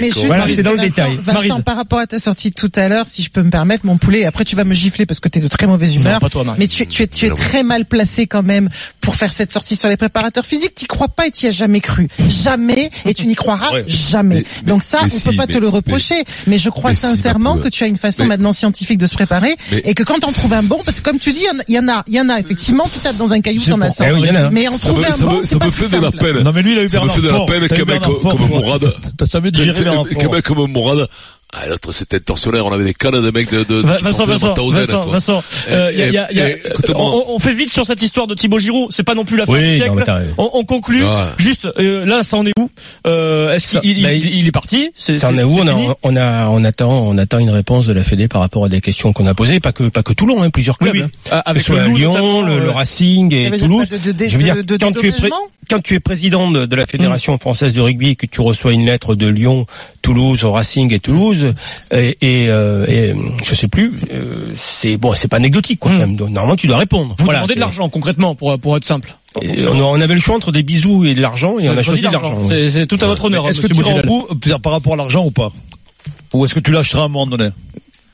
Mais, 0.00 0.10
c'est 0.10 0.62
dans 0.62 0.72
le 0.72 0.78
Vincent, 0.78 0.88
détail. 0.88 1.16
Par 1.62 1.76
rapport 1.76 1.98
à 1.98 2.06
ta 2.06 2.18
sortie 2.18 2.52
tout 2.52 2.70
à 2.76 2.88
l'heure, 2.88 3.06
si 3.06 3.22
je 3.22 3.30
peux 3.30 3.42
me 3.42 3.50
permettre, 3.50 3.84
mon 3.86 3.98
poulet, 3.98 4.24
après 4.24 4.44
tu 4.44 4.56
vas 4.56 4.64
me 4.64 4.74
gifler 4.74 5.06
parce 5.06 5.20
que 5.20 5.28
t'es 5.28 5.40
de 5.40 5.48
très 5.48 5.66
mauvaise 5.66 5.96
humeur. 5.96 6.20
Mais 6.58 6.66
tu, 6.66 6.82
es- 7.02 7.06
tu 7.08 7.26
très 7.34 7.62
mal 7.62 7.84
placé 7.84 8.26
quand 8.26 8.42
même 8.42 8.68
pour 9.00 9.14
faire 9.16 9.32
cette 9.32 9.52
sortie 9.52 9.76
sur 9.76 9.88
les 9.88 9.96
préparateurs 9.96 10.44
physiques. 10.46 10.74
T'y 10.74 10.86
crois 10.86 11.08
pas 11.08 11.26
et 11.26 11.30
t'y 11.30 11.46
as 11.46 11.50
jamais 11.50 11.80
cru. 11.80 12.08
Jamais. 12.28 12.90
Et 13.06 13.14
tu 13.14 13.26
n'y 13.26 13.34
croiras 13.34 13.70
jamais. 13.86 14.36
Mais- 14.36 14.44
mais- 14.62 14.68
Donc 14.68 14.82
ça, 14.82 15.00
on 15.02 15.08
peut 15.30 15.36
pas 15.36 15.46
te 15.46 15.58
le 15.58 15.68
reprocher. 15.68 16.24
Mais, 16.46 16.58
je 16.58 16.70
crois 16.70 16.90
mais 16.90 16.96
si, 16.96 17.06
sincèrement 17.26 17.56
que 17.58 17.68
tu 17.68 17.84
as 17.84 17.86
une 17.86 17.96
façon 17.96 18.22
Mais- 18.22 18.28
maintenant 18.30 18.52
scientifique 18.52 18.98
de 18.98 19.06
se 19.06 19.14
préparer 19.14 19.56
Mais- 19.72 19.82
et 19.84 19.94
que 19.94 20.02
quand 20.02 20.24
on 20.24 20.32
trouve 20.32 20.52
un 20.52 20.62
bon, 20.62 20.80
parce 20.84 20.98
que 21.00 21.02
comme 21.02 21.18
tu 21.18 21.32
dis, 21.32 21.44
il 21.68 21.74
y 21.74 21.78
en 21.78 21.88
a, 21.88 22.02
il 22.06 22.14
y 22.14 22.20
en 22.20 22.28
a, 22.28 22.38
effectivement, 22.38 22.84
tu 22.92 22.98
tapes 23.00 23.16
dans 23.16 23.32
un 23.32 23.40
caillou, 23.40 23.62
t'en 23.62 23.80
as 23.80 23.86
pour- 23.86 23.96
100. 23.96 24.04
Eh 24.08 24.12
oui, 24.12 24.20
il 24.24 24.26
y 24.26 24.30
en 24.30 24.46
a. 24.46 24.50
Mais 24.50 24.68
en 24.68 24.72
Ça 24.72 24.88
me, 24.88 24.92
trouver 24.92 25.06
un 25.08 25.12
ça 25.12 25.24
bon, 25.26 25.40
ça 25.44 25.56
me 25.64 25.70
fait 25.70 25.96
de 25.96 26.02
la 26.02 26.10
peine. 26.12 26.40
Non, 26.40 26.52
mais 26.52 26.62
lui, 26.62 26.72
il 26.72 26.78
a 26.78 26.82
eu 26.84 26.88
Ça 26.88 26.96
me 27.00 27.06
Bernard 27.06 27.14
fait 27.16 27.22
de 27.22 27.26
la 27.26 27.32
Fort. 27.34 27.46
peine 27.46 27.84
Bernard 27.86 28.10
comme 28.22 28.48
Mourad- 28.48 28.94
t'as- 29.16 29.26
jamais 29.26 29.50
digéré 29.50 29.84
Bernard 29.84 30.04
comme 30.44 30.70
Mourad, 30.70 31.08
ah, 31.58 31.66
l'autre 31.68 31.92
c'était 31.92 32.20
torsionnaire, 32.20 32.66
on 32.66 32.72
avait 32.72 32.84
des 32.84 32.94
cannes 32.94 33.20
de 33.22 33.30
mecs 33.30 33.50
de, 33.50 33.64
de, 33.64 33.76
Vincent, 33.76 34.24
Vincent, 34.26 34.54
Vincent, 35.06 35.42
on, 36.94 37.24
on 37.28 37.38
fait 37.38 37.54
vite 37.54 37.72
sur 37.72 37.86
cette 37.86 38.02
histoire 38.02 38.26
de 38.26 38.34
Thibaut 38.34 38.58
Giroud. 38.58 38.88
C'est 38.90 39.02
pas 39.04 39.14
non 39.14 39.24
plus 39.24 39.36
la 39.36 39.46
fin 39.46 39.52
Oui, 39.52 39.70
du 39.70 39.74
siècle. 39.76 39.92
on, 40.38 40.50
on 40.54 40.64
conclut. 40.64 41.04
Ouais. 41.04 41.10
Juste, 41.38 41.66
euh, 41.78 42.04
là, 42.04 42.22
ça 42.22 42.36
en 42.36 42.46
est 42.46 42.52
où 42.58 42.70
euh, 43.06 43.54
Est-ce 43.54 43.78
qu'il 43.78 43.98
il, 43.98 44.02
bah, 44.02 44.12
il- 44.12 44.34
il 44.38 44.46
est 44.46 44.52
parti 44.52 44.90
C'est 44.96 45.18
Ça 45.18 45.28
en 45.30 45.38
est 45.38 45.44
où 45.44 45.58
on, 45.58 45.66
a, 45.68 45.96
on 46.02 46.16
a 46.16 46.48
on 46.48 46.64
attend 46.64 46.90
on 47.06 47.18
attend 47.18 47.38
une 47.38 47.50
réponse 47.50 47.86
de 47.86 47.92
la 47.92 48.02
Fédé 48.04 48.28
par 48.28 48.40
rapport 48.40 48.64
à 48.64 48.68
des 48.68 48.80
questions 48.80 49.12
qu'on 49.12 49.26
a 49.26 49.34
posées 49.34 49.60
pas 49.60 49.72
que 49.72 49.84
pas 49.88 50.02
que 50.02 50.12
Toulon 50.12 50.42
hein, 50.42 50.50
plusieurs 50.50 50.78
clubs 50.78 50.94
oui. 50.94 51.02
hein. 51.02 51.10
Ah, 51.30 51.38
Avec 51.46 51.66
le 51.68 51.86
Lyon 51.88 52.42
le, 52.42 52.58
le 52.60 52.68
euh, 52.68 52.72
Racing 52.72 53.32
et 53.34 53.50
Toulouse 53.58 53.86
pas 53.86 53.98
de- 53.98 54.12
de- 54.12 54.24
je 54.28 54.36
veux 54.36 54.42
dire 54.44 54.56
de- 54.56 54.62
de 54.62 54.76
quand 54.76 54.92
tu 54.92 55.08
es 55.08 55.12
quand 55.68 55.82
tu 55.82 55.94
es 55.94 56.00
président 56.00 56.50
de, 56.50 56.64
de 56.66 56.76
la 56.76 56.86
Fédération 56.86 57.38
française 57.38 57.72
de 57.72 57.80
rugby 57.80 58.10
et 58.10 58.16
que 58.16 58.26
tu 58.26 58.40
reçois 58.40 58.72
une 58.72 58.86
lettre 58.86 59.14
de 59.14 59.26
Lyon 59.26 59.66
Toulouse 60.02 60.44
Racing 60.44 60.92
et 60.92 61.00
Toulouse 61.00 61.45
et, 61.92 62.16
et, 62.20 62.48
euh, 62.48 62.86
et, 62.86 63.14
je 63.44 63.54
sais 63.54 63.68
plus 63.68 63.94
euh, 64.12 64.52
c'est 64.56 64.96
bon 64.96 65.14
c'est 65.14 65.28
pas 65.28 65.36
anecdotique 65.38 65.80
quoi 65.80 65.92
Mm. 65.92 65.94
quand 65.94 66.00
même. 66.00 66.16
Donc, 66.16 66.30
normalement 66.30 66.56
tu 66.56 66.66
dois 66.66 66.78
répondre 66.78 67.14
Vous 67.18 67.24
Voilà, 67.24 67.40
demandez 67.40 67.54
de 67.54 67.60
l'argent 67.60 67.88
concrètement 67.88 68.34
pour 68.34 68.58
pour 68.58 68.76
être 68.76 68.84
simple. 68.84 69.16
Et 69.42 69.66
on, 69.66 70.00
avait 70.00 70.14
le 70.14 70.20
choix 70.20 70.36
entre 70.36 70.52
des 70.52 70.62
bisous 70.62 71.04
et 71.04 71.14
de 71.14 71.20
l'argent 71.20 71.58
et 71.58 71.68
on 71.68 71.76
a 71.76 71.82
choisi 71.82 72.02
de 72.02 72.08
l'argent. 72.08 72.48
C'est 72.48 72.70
c'est 72.70 72.86
tout 72.86 72.98
à 73.02 73.06
votre 73.06 73.24
honneur, 73.24 73.48
Est-ce 73.48 73.60
que 73.60 73.68
Monsieur 73.68 74.02
tu 74.40 74.52
euh, 74.52 74.58
par 74.58 74.72
rapport 74.72 74.94
à 74.94 74.96
l'argent 74.96 75.24
ou 75.26 75.30
pas 75.30 75.52
Ou 76.32 76.44
est-ce 76.44 76.54
que 76.54 76.60
tu 76.60 76.70
lâcheras 76.72 77.02
à 77.02 77.04
un 77.04 77.08
moment 77.08 77.26
donné 77.26 77.50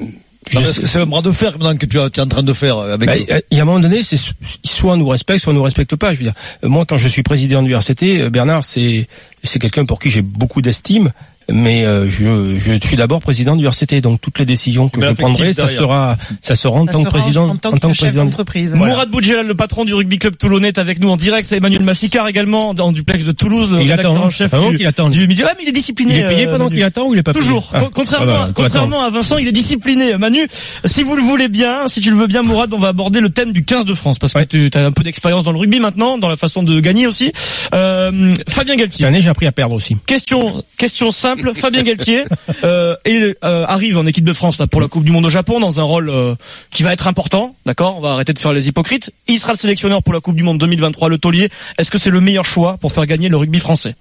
Non, 0.00 0.08
mais 0.54 0.60
Est-ce 0.62 0.80
que 0.80 0.86
c'est 0.86 1.00
un 1.00 1.06
bras 1.06 1.22
de 1.22 1.30
fer 1.30 1.52
maintenant 1.52 1.76
que 1.76 1.86
tu 1.86 1.96
es 1.96 2.20
en 2.20 2.26
train 2.26 2.42
de 2.42 2.52
faire 2.52 2.76
avec 2.78 3.06
Bah, 3.06 3.16
eux 3.16 3.42
Il 3.50 3.56
y 3.56 3.60
a 3.60 3.62
un 3.62 3.66
moment 3.66 3.78
donné, 3.80 4.02
c'est 4.02 4.16
soit 4.64 4.94
on 4.94 4.96
nous 4.96 5.08
respecte, 5.08 5.42
soit 5.42 5.52
on 5.52 5.56
nous 5.56 5.62
respecte 5.62 5.94
pas. 5.96 6.12
Je 6.12 6.18
veux 6.18 6.24
dire, 6.24 6.34
euh, 6.64 6.68
moi, 6.68 6.84
quand 6.86 6.98
je 6.98 7.08
suis 7.08 7.22
président 7.22 7.62
du 7.62 7.72
RCT, 7.74 8.22
euh, 8.22 8.30
Bernard, 8.30 8.64
c'est 8.64 9.06
c'est 9.44 9.58
quelqu'un 9.60 9.84
pour 9.84 9.98
qui 10.00 10.10
j'ai 10.10 10.22
beaucoup 10.22 10.60
d'estime. 10.60 11.12
Mais 11.50 11.84
euh, 11.84 12.06
je, 12.06 12.58
je 12.58 12.86
suis 12.86 12.96
d'abord 12.96 13.20
président 13.20 13.56
du 13.56 13.66
RCT, 13.66 14.00
donc 14.00 14.20
toutes 14.20 14.38
les 14.38 14.44
décisions 14.44 14.88
que 14.88 15.00
Mais 15.00 15.08
je 15.08 15.12
prendrai, 15.12 15.52
ça 15.52 15.68
sera, 15.68 16.16
ça 16.40 16.56
sera 16.56 16.80
en 16.80 16.86
Ça 16.86 16.92
tant 16.92 17.04
que 17.04 17.08
président, 17.08 17.48
en 17.48 17.56
tant 17.56 17.70
que 17.72 17.78
chef 17.88 17.96
président. 17.98 18.24
d'entreprise. 18.24 18.74
Mourad 18.74 19.10
Boudjelal, 19.10 19.46
le 19.46 19.54
patron 19.54 19.84
du 19.84 19.94
rugby 19.94 20.18
club 20.18 20.36
toulonnais, 20.36 20.68
est 20.68 20.78
avec 20.78 21.00
nous 21.00 21.08
en 21.10 21.16
direct. 21.16 21.52
Emmanuel 21.52 21.82
Massicard 21.82 22.28
également, 22.28 22.74
dans 22.74 22.92
duplex 22.92 23.24
de 23.24 23.32
Toulouse, 23.32 23.70
le 23.72 23.82
Il 23.82 23.92
attend, 23.92 24.16
en 24.16 24.30
chef 24.30 24.52
du, 24.70 24.76
qu'il 24.76 24.86
attend. 24.86 25.10
du 25.10 25.26
midi. 25.26 25.42
Ah, 25.44 25.52
mais 25.56 25.64
il 25.64 25.68
est 25.68 25.72
discipliné. 25.72 26.14
Il 26.14 26.20
est 26.20 26.28
payé 26.28 26.46
euh, 26.46 26.52
pendant 26.52 26.64
Manu. 26.64 26.76
qu'il 26.76 26.84
attend 26.84 27.06
ou 27.08 27.14
il 27.14 27.18
est 27.18 27.22
pas 27.22 27.32
payé 27.32 27.44
Toujours. 27.44 27.70
Ah. 27.74 27.82
Contrairement, 27.92 28.32
Ah 28.38 28.46
bah, 28.46 28.52
contrairement 28.54 29.02
à 29.02 29.10
Vincent, 29.10 29.38
il 29.38 29.48
est 29.48 29.52
discipliné. 29.52 30.16
Manu, 30.18 30.46
si 30.84 31.02
vous 31.02 31.16
le 31.16 31.22
voulez 31.22 31.48
bien, 31.48 31.88
si 31.88 32.00
tu 32.00 32.10
le 32.10 32.16
veux 32.16 32.26
bien, 32.26 32.42
Mourad, 32.42 32.72
on 32.72 32.78
va 32.78 32.88
aborder 32.88 33.20
le 33.20 33.30
thème 33.30 33.52
du 33.52 33.64
15 33.64 33.84
de 33.84 33.94
France 33.94 34.18
parce 34.18 34.32
que 34.32 34.38
Ouais. 34.38 34.46
tu 34.46 34.70
as 34.74 34.84
un 34.84 34.92
peu 34.92 35.02
d'expérience 35.02 35.44
dans 35.44 35.52
le 35.52 35.58
rugby 35.58 35.80
maintenant, 35.80 36.18
dans 36.18 36.28
la 36.28 36.36
façon 36.36 36.62
de 36.62 36.78
gagner 36.80 37.06
aussi. 37.06 37.32
Euh, 37.74 38.34
Fabien 38.48 38.74
Cette 38.74 38.78
Galtier. 38.80 39.06
année, 39.06 39.20
j'ai 39.22 39.28
appris 39.28 39.46
à 39.46 39.52
perdre 39.52 39.74
aussi. 39.74 39.96
Question, 40.06 40.62
question 40.76 41.10
simple. 41.10 41.31
Fabien 41.54 41.82
Galtier 41.82 42.24
euh, 42.64 42.96
et, 43.04 43.34
euh, 43.44 43.64
arrive 43.66 43.98
en 43.98 44.06
équipe 44.06 44.24
de 44.24 44.32
France 44.32 44.58
là, 44.58 44.66
pour 44.66 44.80
la 44.80 44.88
Coupe 44.88 45.04
du 45.04 45.12
Monde 45.12 45.26
au 45.26 45.30
Japon 45.30 45.60
dans 45.60 45.80
un 45.80 45.84
rôle 45.84 46.10
euh, 46.10 46.34
qui 46.70 46.82
va 46.82 46.92
être 46.92 47.06
important. 47.06 47.54
D'accord, 47.66 47.96
on 47.98 48.00
va 48.00 48.12
arrêter 48.12 48.32
de 48.32 48.38
faire 48.38 48.52
les 48.52 48.68
hypocrites. 48.68 49.10
Il 49.28 49.38
sera 49.38 49.52
le 49.52 49.58
sélectionneur 49.58 50.02
pour 50.02 50.12
la 50.14 50.20
Coupe 50.20 50.36
du 50.36 50.42
Monde 50.42 50.58
2023. 50.58 51.08
Le 51.08 51.18
taulier. 51.18 51.48
Est-ce 51.78 51.90
que 51.90 51.98
c'est 51.98 52.10
le 52.10 52.20
meilleur 52.20 52.44
choix 52.44 52.76
pour 52.78 52.92
faire 52.92 53.06
gagner 53.06 53.28
le 53.28 53.36
rugby 53.36 53.58
français? 53.58 53.94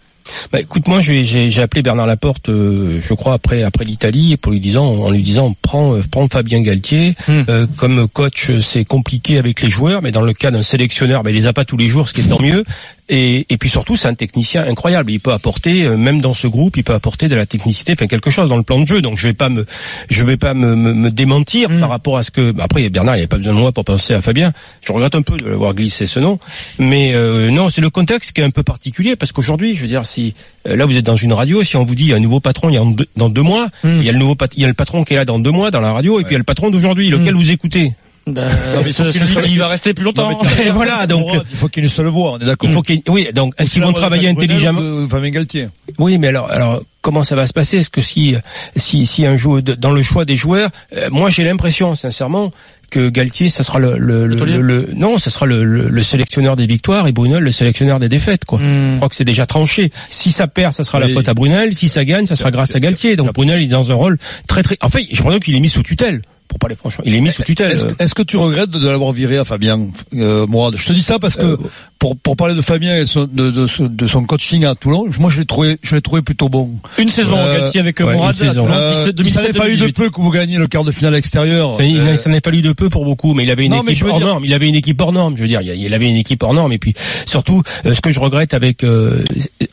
Bah, 0.51 0.59
écoute, 0.59 0.87
moi, 0.87 1.01
j'ai- 1.01 1.61
appelé 1.61 1.81
Bernard 1.81 2.07
Laporte, 2.07 2.49
euh, 2.49 2.99
je 3.01 3.13
crois 3.13 3.33
après 3.33 3.63
après 3.63 3.85
l'Italie, 3.85 4.37
pour 4.37 4.51
lui 4.51 4.59
disant, 4.59 4.85
en 4.85 5.11
lui 5.11 5.21
disant, 5.21 5.53
prends 5.61 5.95
euh, 5.95 6.01
prends 6.09 6.27
Fabien 6.27 6.61
Galtier. 6.61 7.15
Hmm. 7.27 7.41
Euh, 7.49 7.67
comme 7.77 8.07
coach, 8.07 8.51
c'est 8.61 8.85
compliqué 8.85 9.37
avec 9.37 9.61
les 9.61 9.69
joueurs, 9.69 10.01
mais 10.01 10.11
dans 10.11 10.21
le 10.21 10.33
cas 10.33 10.51
d'un 10.51 10.63
sélectionneur, 10.63 11.23
ben, 11.23 11.31
il 11.31 11.35
les 11.35 11.47
a 11.47 11.53
pas 11.53 11.65
tous 11.65 11.77
les 11.77 11.87
jours, 11.87 12.07
ce 12.07 12.13
qui 12.13 12.21
est 12.21 12.29
tant 12.29 12.41
mieux. 12.41 12.63
Et, 13.13 13.45
et 13.49 13.57
puis 13.57 13.69
surtout, 13.69 13.97
c'est 13.97 14.07
un 14.07 14.13
technicien 14.13 14.63
incroyable. 14.65 15.11
Il 15.11 15.19
peut 15.19 15.33
apporter, 15.33 15.83
euh, 15.85 15.97
même 15.97 16.21
dans 16.21 16.33
ce 16.33 16.47
groupe, 16.47 16.77
il 16.77 16.83
peut 16.85 16.93
apporter 16.93 17.27
de 17.27 17.35
la 17.35 17.45
technicité, 17.45 17.91
enfin 17.93 18.07
quelque 18.07 18.29
chose 18.29 18.47
dans 18.47 18.55
le 18.55 18.63
plan 18.63 18.79
de 18.79 18.87
jeu. 18.87 19.01
Donc 19.01 19.17
je 19.17 19.27
vais 19.27 19.33
pas 19.33 19.49
me, 19.49 19.65
je 20.09 20.23
vais 20.23 20.37
pas 20.37 20.53
me, 20.53 20.75
me, 20.75 20.93
me 20.93 21.11
démentir 21.11 21.69
Mm. 21.69 21.79
par 21.81 21.89
rapport 21.89 22.17
à 22.17 22.23
ce 22.23 22.31
que. 22.31 22.53
Après 22.61 22.87
Bernard, 22.89 23.15
il 23.15 23.19
n'y 23.19 23.23
avait 23.23 23.27
pas 23.27 23.35
besoin 23.37 23.53
de 23.53 23.59
moi 23.59 23.71
pour 23.73 23.83
penser 23.83 24.13
à 24.13 24.21
Fabien. 24.21 24.53
Je 24.81 24.91
regrette 24.93 25.13
un 25.15 25.21
peu 25.23 25.35
de 25.37 25.45
l'avoir 25.45 25.73
glissé 25.73 26.07
ce 26.07 26.19
nom, 26.21 26.39
mais 26.79 27.11
euh, 27.13 27.51
non, 27.51 27.69
c'est 27.69 27.81
le 27.81 27.89
contexte 27.89 28.31
qui 28.31 28.39
est 28.41 28.45
un 28.45 28.49
peu 28.49 28.63
particulier 28.63 29.15
parce 29.17 29.33
qu'aujourd'hui, 29.33 29.75
je 29.75 29.81
veux 29.81 29.87
dire, 29.89 30.05
si 30.05 30.33
euh, 30.67 30.77
là 30.77 30.85
vous 30.85 30.95
êtes 30.95 31.05
dans 31.05 31.17
une 31.17 31.33
radio, 31.33 31.63
si 31.63 31.75
on 31.75 31.83
vous 31.83 31.95
dit 31.95 32.05
il 32.05 32.09
y 32.09 32.13
a 32.13 32.15
un 32.15 32.19
nouveau 32.21 32.39
patron 32.39 32.69
il 32.69 32.75
y 32.75 32.77
a 32.77 32.85
deux- 32.85 33.07
dans 33.17 33.29
deux 33.29 33.41
mois, 33.43 33.67
Mm. 33.83 33.89
il 33.99 34.03
y 34.05 34.09
a 34.09 34.13
le 34.13 34.19
nouveau 34.19 34.37
il 34.55 34.61
y 34.61 34.65
a 34.65 34.67
le 34.69 34.73
patron 34.73 35.03
qui 35.03 35.13
est 35.13 35.17
là 35.17 35.25
dans 35.25 35.37
deux 35.39 35.51
mois 35.51 35.69
dans 35.69 35.81
la 35.81 35.91
radio 35.91 36.19
et 36.19 36.23
puis 36.23 36.31
il 36.31 36.33
y 36.33 36.35
a 36.35 36.39
le 36.39 36.43
patron 36.45 36.69
d'aujourd'hui, 36.71 37.09
lequel 37.09 37.33
Mm. 37.33 37.37
vous 37.37 37.51
écoutez. 37.51 37.91
Bah, 38.27 38.41
mais 38.85 38.91
celui 38.91 39.49
qui 39.49 39.57
va 39.57 39.67
rester 39.67 39.93
plus 39.95 40.05
longtemps. 40.05 40.29
Non, 40.31 40.37
mais 40.57 40.67
Et 40.67 40.69
voilà, 40.69 41.07
donc 41.07 41.21
Mourad, 41.25 41.43
il 41.51 41.57
faut 41.57 41.69
qu'il 41.69 41.83
ait 41.83 41.87
une 41.87 41.91
seule 41.91 42.05
voix, 42.07 42.33
on 42.33 42.39
est 42.39 42.45
d'accord. 42.45 42.69
il 42.69 42.73
faut 42.73 42.81
qu'il 42.83 43.01
oui, 43.07 43.27
donc 43.33 43.53
est-ce 43.57 43.71
qu'ils 43.71 43.81
vont 43.81 43.93
travailler 43.93 44.29
intelligemment 44.29 44.79
De 44.81 45.07
Fabien 45.07 45.31
Galtier. 45.31 45.69
Oui, 45.97 46.17
mais 46.19 46.27
alors, 46.27 46.51
alors 46.51 46.81
comment 47.01 47.23
ça 47.23 47.35
va 47.35 47.47
se 47.47 47.53
passer? 47.53 47.77
Est-ce 47.79 47.89
que 47.89 48.01
si, 48.01 48.35
si, 48.75 49.07
si 49.07 49.25
un 49.25 49.37
joueur 49.37 49.63
dans 49.63 49.91
le 49.91 50.03
choix 50.03 50.23
des 50.25 50.37
joueurs, 50.37 50.69
euh, 50.95 51.09
moi 51.11 51.31
j'ai 51.31 51.43
l'impression, 51.43 51.95
sincèrement, 51.95 52.51
que 52.91 53.09
Galtier, 53.09 53.49
ça 53.49 53.63
sera 53.63 53.79
le, 53.79 53.97
le, 53.97 54.27
le, 54.27 54.61
le- 54.61 54.89
non, 54.93 55.17
ça 55.17 55.29
sera 55.31 55.45
le, 55.47 55.63
le, 55.63 55.89
le 55.89 56.03
sélectionneur 56.03 56.55
des 56.55 56.67
victoires 56.67 57.07
et 57.07 57.11
Brunel 57.13 57.41
le 57.41 57.51
sélectionneur 57.51 57.99
des 57.99 58.09
défaites, 58.09 58.45
quoi. 58.45 58.59
Hmm. 58.59 58.91
Je 58.91 58.95
crois 58.97 59.09
que 59.09 59.15
c'est 59.15 59.23
déjà 59.23 59.45
tranché. 59.47 59.91
Si 60.09 60.31
ça 60.31 60.45
perd, 60.47 60.73
ça 60.73 60.83
sera 60.83 60.99
la 60.99 61.07
faute 61.09 61.27
à 61.27 61.33
Brunel. 61.33 61.73
Si 61.73 61.89
ça 61.89 62.05
gagne, 62.05 62.27
ça 62.27 62.35
sera 62.35 62.51
grâce 62.51 62.75
à 62.75 62.79
Galtier. 62.79 63.15
Donc 63.15 63.33
Brunel 63.33 63.61
il 63.61 63.65
est 63.65 63.67
dans 63.69 63.91
un 63.91 63.95
rôle 63.95 64.19
très 64.47 64.61
très. 64.61 64.77
Enfin, 64.81 64.99
j'ai 65.09 65.15
l'impression 65.17 65.39
qu'il 65.39 65.55
est 65.55 65.59
mis 65.59 65.69
sous 65.69 65.81
tutelle. 65.83 66.21
Pour 66.51 66.59
parler 66.59 66.75
franchement, 66.75 67.03
il 67.07 67.15
est 67.15 67.21
mis 67.21 67.31
sous 67.31 67.43
tutelle. 67.43 67.71
Est-ce 67.97 68.13
que, 68.13 68.23
tu 68.23 68.35
regrettes 68.35 68.69
de, 68.69 68.85
l'avoir 68.89 69.13
viré 69.13 69.37
à 69.37 69.45
Fabien 69.45 69.79
euh, 70.13 70.45
Mourad? 70.47 70.75
Je 70.75 70.85
te 70.85 70.91
dis 70.91 71.01
ça 71.01 71.17
parce 71.17 71.37
que 71.37 71.45
Euh, 71.45 71.57
pour, 71.97 72.17
pour 72.17 72.35
parler 72.35 72.55
de 72.55 72.61
Fabien 72.61 72.97
et 72.97 73.01
de 73.01 73.05
son, 73.05 73.23
de, 73.31 73.51
de, 73.51 73.67
son- 73.67 73.85
de 73.85 74.05
son 74.07 74.25
coaching 74.25 74.65
à 74.65 74.75
Toulon, 74.75 75.05
moi 75.19 75.29
je 75.31 75.39
l'ai 75.39 75.45
trouvé, 75.45 75.77
je 75.81 75.95
l'ai 75.95 76.01
trouvé 76.01 76.21
plutôt 76.21 76.49
bon. 76.49 76.71
Une 76.97 77.07
saison, 77.09 77.37
Euh, 77.37 77.69
avec 77.73 77.99
ouais, 78.01 78.13
Mourad. 78.15 78.35
une 78.37 78.47
saison. 78.49 78.67
Euh, 78.69 79.11
il 79.17 79.29
s'en 79.31 79.41
est 79.43 79.53
fallu 79.53 79.77
de 79.77 79.85
2017-2018. 79.87 79.93
peu 79.93 80.09
que 80.09 80.19
vous 80.19 80.31
gagniez 80.31 80.57
le 80.57 80.67
quart 80.67 80.83
de 80.83 80.91
finale 80.91 81.15
extérieur. 81.15 81.69
Enfin, 81.69 81.85
il 81.85 81.97
Euh, 81.99 82.03
n'a- 82.03 82.17
ça 82.17 82.29
n'est 82.29 82.41
pas 82.41 82.51
lu 82.51 82.61
de 82.61 82.73
peu 82.73 82.89
pour 82.89 83.05
beaucoup, 83.05 83.33
mais 83.33 83.43
il 83.43 83.49
avait 83.51 83.63
une 83.65 83.71
Non, 83.71 83.83
équipe 83.83 84.05
hors 84.09 84.17
dire- 84.17 84.27
norme. 84.27 84.43
Il 84.45 84.53
avait 84.53 84.67
une 84.67 84.75
équipe 84.75 84.99
hors 84.99 85.13
norme. 85.13 85.37
Je 85.37 85.43
veux 85.43 85.47
dire, 85.47 85.61
il 85.61 85.93
avait 85.93 86.09
une 86.09 86.17
équipe 86.17 86.43
hors 86.43 86.53
norme. 86.53 86.73
Et 86.73 86.79
puis 86.79 86.93
surtout, 87.25 87.63
euh, 87.85 87.93
ce 87.93 88.01
que 88.01 88.11
je 88.11 88.19
regrette 88.19 88.53
avec 88.53 88.83
euh, 88.83 89.23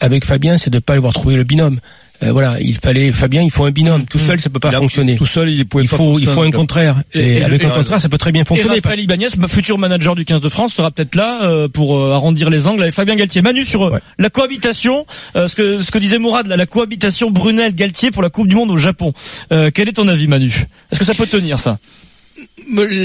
avec 0.00 0.24
Fabien, 0.24 0.58
c'est 0.58 0.70
de 0.70 0.76
ne 0.76 0.80
pas 0.80 0.94
avoir 0.94 1.12
trouvé 1.12 1.34
le 1.34 1.42
binôme. 1.44 1.80
Euh, 2.22 2.32
voilà, 2.32 2.56
il 2.60 2.74
fallait 2.76 3.12
Fabien, 3.12 3.42
il 3.42 3.50
faut 3.50 3.64
un 3.64 3.70
binôme. 3.70 4.04
Tout 4.04 4.18
seul, 4.18 4.40
ça 4.40 4.50
peut 4.50 4.58
pas 4.58 4.72
fonctionner. 4.72 5.14
Tout 5.14 5.24
seul, 5.26 5.50
il 5.50 5.64
pouvait 5.66 5.84
Il 5.84 5.88
faut 5.88 6.18
il 6.18 6.26
faut 6.26 6.42
un 6.42 6.50
contraire. 6.50 6.96
Et- 7.14 7.20
Et, 7.20 7.36
et- 7.38 7.44
avec 7.44 7.62
et- 7.62 7.66
un 7.66 7.70
contraire, 7.70 8.00
ça 8.00 8.08
peut 8.08 8.18
très 8.18 8.32
bien 8.32 8.42
Et 8.42 8.44
fonctionner. 8.44 8.74
Raphaël 8.76 9.00
Ibanez, 9.00 9.28
futur 9.48 9.78
manager 9.78 10.14
du 10.16 10.24
15 10.24 10.40
de 10.40 10.48
France, 10.48 10.74
sera 10.74 10.90
peut-être 10.90 11.14
là 11.14 11.44
euh, 11.44 11.68
pour 11.68 11.96
euh, 11.98 12.12
arrondir 12.12 12.50
les 12.50 12.66
angles 12.66 12.82
avec 12.82 12.94
Fabien 12.94 13.14
Galtier. 13.14 13.40
Manu 13.42 13.64
sur 13.64 13.82
Ouais. 13.92 14.00
la 14.18 14.30
cohabitation, 14.30 15.06
euh, 15.36 15.46
ce 15.48 15.54
que 15.54 15.80
ce 15.80 15.90
que 15.92 15.98
disait 15.98 16.18
Mourad, 16.18 16.46
là, 16.48 16.56
la 16.56 16.66
cohabitation 16.66 17.30
Brunel-Galtier 17.30 18.10
pour 18.10 18.22
la 18.22 18.30
Coupe 18.30 18.48
du 18.48 18.56
Monde 18.56 18.70
au 18.72 18.78
Japon. 18.78 19.12
Euh, 19.52 19.70
quel 19.72 19.88
est 19.88 19.92
ton 19.92 20.08
avis, 20.08 20.26
Manu? 20.26 20.66
Est-ce 20.90 20.98
que 20.98 21.06
ça 21.06 21.14
peut 21.14 21.26
tenir 21.26 21.60
ça? 21.60 21.78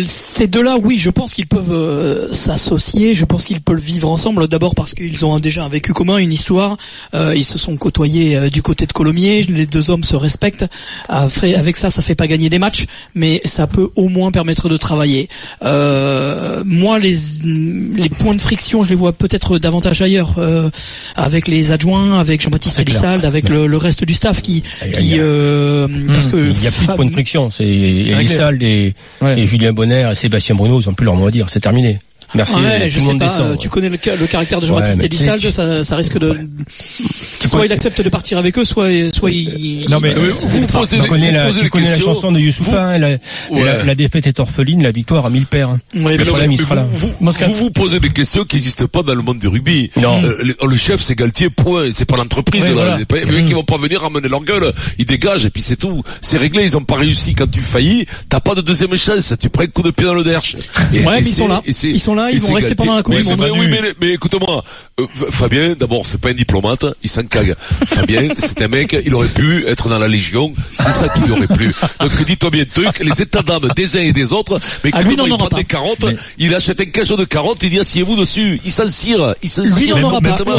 Ces 0.06 0.48
deux-là, 0.48 0.78
oui, 0.82 0.98
je 0.98 1.10
pense 1.10 1.34
qu'ils 1.34 1.48
peuvent 1.48 1.72
euh, 1.72 2.34
s'associer. 2.34 3.14
Je 3.14 3.26
pense 3.26 3.46
qu'ils 3.46 3.62
peuvent 3.62 3.80
vivre 3.80 4.10
ensemble. 4.10 4.48
D'abord 4.48 4.76
parce 4.76 4.94
qu'ils 4.94 5.26
ont 5.26 5.40
déjà 5.40 5.64
un 5.64 5.70
vécu 5.70 5.94
commun, 5.94 6.18
une 6.18 6.32
histoire. 6.34 6.78
Euh, 7.14 7.34
ils 7.36 7.46
se 7.46 7.58
sont 7.58 7.78
côtoyés 7.78 8.36
euh, 8.36 8.50
du 8.50 8.62
côté 8.62 8.86
de 8.86 8.92
Colomiers. 8.92 9.44
Les 9.44 9.66
deux 9.66 9.90
hommes 9.90 10.04
se 10.04 10.16
respectent. 10.16 10.66
Après, 11.08 11.56
avec 11.56 11.78
ça, 11.78 11.90
ça 11.90 12.02
fait 12.02 12.16
pas 12.16 12.28
gagner 12.28 12.50
des 12.50 12.60
matchs, 12.60 12.86
mais 13.16 13.42
ça 13.46 13.68
peut 13.68 13.90
au 13.96 14.10
moins 14.10 14.32
permettre 14.32 14.68
de 14.70 14.78
travailler. 14.78 15.30
Euh, 15.64 16.62
moi, 16.66 17.00
les 17.00 17.18
les 17.44 18.10
points 18.10 18.36
de 18.36 18.42
friction, 18.42 18.84
je 18.84 18.90
les 18.90 18.96
vois 18.96 19.14
peut-être 19.14 19.60
davantage 19.60 20.02
ailleurs, 20.02 20.34
euh, 20.40 20.70
avec 21.16 21.48
les 21.48 21.72
adjoints, 21.72 22.20
avec 22.20 22.42
Jean-Baptiste 22.42 22.76
C'est 22.78 22.84
clair. 22.86 22.98
Elissald, 22.98 23.26
avec 23.26 23.50
le, 23.50 23.68
le 23.68 23.78
reste 23.78 24.04
du 24.04 24.14
staff 24.14 24.42
qui 24.42 24.62
qui 24.62 25.14
euh, 25.20 25.88
parce 26.08 26.28
que 26.28 26.38
Il 26.38 26.60
n'y 26.60 26.68
a 26.68 26.72
plus 26.72 26.82
de 26.82 26.88
Fab- 26.88 26.96
point 26.98 27.06
de 27.06 27.12
friction. 27.12 27.50
C'est 27.50 27.64
réglé. 27.64 28.12
Elissal 28.12 28.62
et, 28.64 28.94
Ouais. 29.22 29.40
et 29.40 29.46
Julien 29.54 29.72
Bonner 29.72 30.10
et 30.12 30.16
Sébastien 30.16 30.56
Bruno, 30.56 30.82
ils 30.82 30.88
n'ont 30.88 30.96
plus 30.96 31.06
leur 31.06 31.16
mot 31.16 31.28
à 31.28 31.32
dire. 31.32 31.48
C'est 31.48 31.60
terminé. 31.60 32.00
Merci. 32.36 32.54
Ouais, 32.56 32.86
tout 32.86 32.90
je 32.90 33.00
le 33.00 33.06
sais 33.06 33.18
pas. 33.18 33.26
descend. 33.26 33.52
euh, 33.52 33.56
Tu 33.58 33.70
connais 33.70 33.90
le, 33.90 33.98
le 34.20 34.28
caractère 34.28 34.60
de 34.62 34.66
Jean-Baptiste 34.66 35.02
Ouais, 35.02 35.52
ça, 35.52 35.84
ça 35.84 35.96
risque 35.96 36.18
de. 36.18 36.36
Soit 36.70 37.66
il 37.66 37.72
accepte 37.72 38.02
de 38.02 38.10
partir 38.10 38.38
avec 38.38 38.58
eux, 38.58 38.66
soit 38.66 38.90
soit 39.14 39.32
il. 39.32 39.88
Non, 39.90 40.00
mais- 40.00 40.12
il- 40.16 40.24
il- 40.26 40.50
vous 40.50 40.60
me 40.60 40.66
posez 40.66 41.00
des- 41.00 41.08
connais 41.08 41.28
vous 41.30 41.34
la, 41.36 41.46
posez 41.46 41.62
tu 41.62 41.70
connais 41.70 41.90
la 41.92 42.00
chanson 42.00 42.32
de 42.32 42.40
Youssoufa, 42.40 42.82
hein, 42.84 42.98
la, 42.98 43.10
Ouais. 43.52 43.64
la, 43.64 43.84
la 43.84 43.96
défaite 43.96 44.28
est 44.28 44.40
orpheline, 44.40 44.82
la 44.82 44.92
victoire 44.92 45.26
à 45.26 45.30
mille 45.30 45.46
pères. 45.46 45.70
hein. 45.70 45.80
Ouais, 45.94 46.02
Mais 46.04 46.10
mais 46.12 46.18
non, 46.20 46.26
problème, 46.26 46.50
mais 46.50 46.56
il 46.56 46.62
sera 46.62 46.76
là. 46.76 46.86
vous, 46.90 47.10
vous, 47.20 47.32
vous 47.32 47.54
vous 47.54 47.70
posez 47.72 48.00
des 48.00 48.10
questions 48.10 48.44
qui 48.46 48.56
n'existent 48.58 48.88
pas 48.88 49.04
dans 49.04 49.16
le 49.16 49.22
monde 49.22 49.40
du 49.40 49.48
rugby. 49.48 49.92
Non. 50.02 50.24
Euh, 50.24 50.36
le, 50.44 50.56
le 50.68 50.78
chef 50.78 51.02
c'est 51.02 51.16
Galtier, 51.16 51.50
point. 51.50 51.90
C'est 51.94 52.06
pas 52.06 52.18
l'entreprise. 52.18 52.64
Oui, 52.64 52.70
là. 52.70 52.98
voilà. 53.08 53.26
Les 53.26 53.32
mecs 53.32 53.46
qui 53.46 53.54
vont 53.54 53.64
pas 53.64 53.78
venir 53.78 54.02
ramener 54.02 54.28
leur 54.28 54.44
gueule, 54.44 54.74
ils 54.98 55.06
dégagent 55.06 55.46
et 55.46 55.50
puis 55.50 55.62
c'est 55.62 55.76
tout. 55.76 56.02
C'est 56.22 56.38
réglé. 56.38 56.64
Ils 56.64 56.78
ont 56.78 56.84
pas 56.84 56.96
réussi. 56.96 57.36
Quand 57.36 57.50
tu 57.50 57.60
faillis, 57.62 58.06
t'as 58.30 58.40
pas 58.40 58.56
de 58.56 58.62
deuxième 58.62 58.96
chance. 58.98 59.34
Tu 59.40 59.50
prends 59.50 59.64
un 59.64 59.68
coup 59.68 59.82
de 59.84 59.92
pied 59.92 60.06
dans 60.06 60.14
le 60.14 60.24
derche. 60.24 60.56
Et- 60.94 61.04
Ouais, 61.04 61.20
et 61.20 61.22
mais 61.22 61.28
ils 61.30 61.34
sont 61.34 61.48
là. 61.48 61.62
Ils 61.66 62.00
sont 62.00 62.16
là, 62.16 62.23
ils 62.32 62.40
vont 62.40 62.54
rester 62.54 62.76
pendant 62.76 62.96
la 62.96 63.04
Coupe 63.04 63.14
Mais 63.16 63.22
du 63.22 63.28
c'est 63.28 63.36
Monde. 63.36 63.48
vrai, 63.48 63.60
Oui, 63.60 63.68
mais, 63.70 63.82
mais 64.02 64.14
écoute-moi, 64.14 64.64
euh, 65.00 65.06
Fabien, 65.32 65.74
d'abord, 65.80 66.06
c'est 66.06 66.20
pas 66.20 66.30
un 66.30 66.34
diplomate. 66.34 66.86
Il 67.04 67.10
s'en 67.10 67.24
cague. 67.24 67.56
Fabien, 67.88 68.30
c'est 68.38 68.62
un 68.62 68.68
mec. 68.68 68.96
Il 69.06 69.14
aurait 69.16 69.28
pu 69.28 69.66
être 69.68 69.90
dans 69.90 70.00
la 70.00 70.08
Légion. 70.08 70.54
C'est 70.74 70.92
ça 70.92 71.10
qui 71.10 71.22
lui 71.22 71.32
aurait 71.32 71.48
plu. 71.48 71.74
Donc 72.00 72.26
dis-toi 72.26 72.50
bien 72.50 72.66
truc. 72.66 72.88
Les 73.00 73.22
états 73.22 73.42
d'âme 73.42 73.68
des 73.76 73.98
uns 73.98 74.02
et 74.02 74.14
des 74.14 74.34
autres. 74.34 74.60
Mais 74.84 74.92
Ah, 74.94 75.02
lui, 75.02 75.16
n'en 75.16 75.26
il 75.26 75.38
prend 75.38 75.48
des 75.56 75.64
carottes. 75.64 76.06
Il 76.38 76.54
achète 76.56 76.80
un 76.82 76.86
cachot 76.86 77.18
de 77.18 77.26
carottes. 77.26 77.60
Il 77.64 77.70
dit 77.72 77.80
asseyez-vous 77.80 78.16
dessus. 78.16 78.60
Il 78.66 78.72
s'en 78.72 78.88
cire. 78.88 79.36
Il 79.44 79.50
s'en 79.50 79.64
Lui 79.64 79.72
cire. 79.72 79.98
n'en 79.98 80.10
aura 80.10 80.22
pas. 80.22 80.30
Maintenant, 80.30 80.56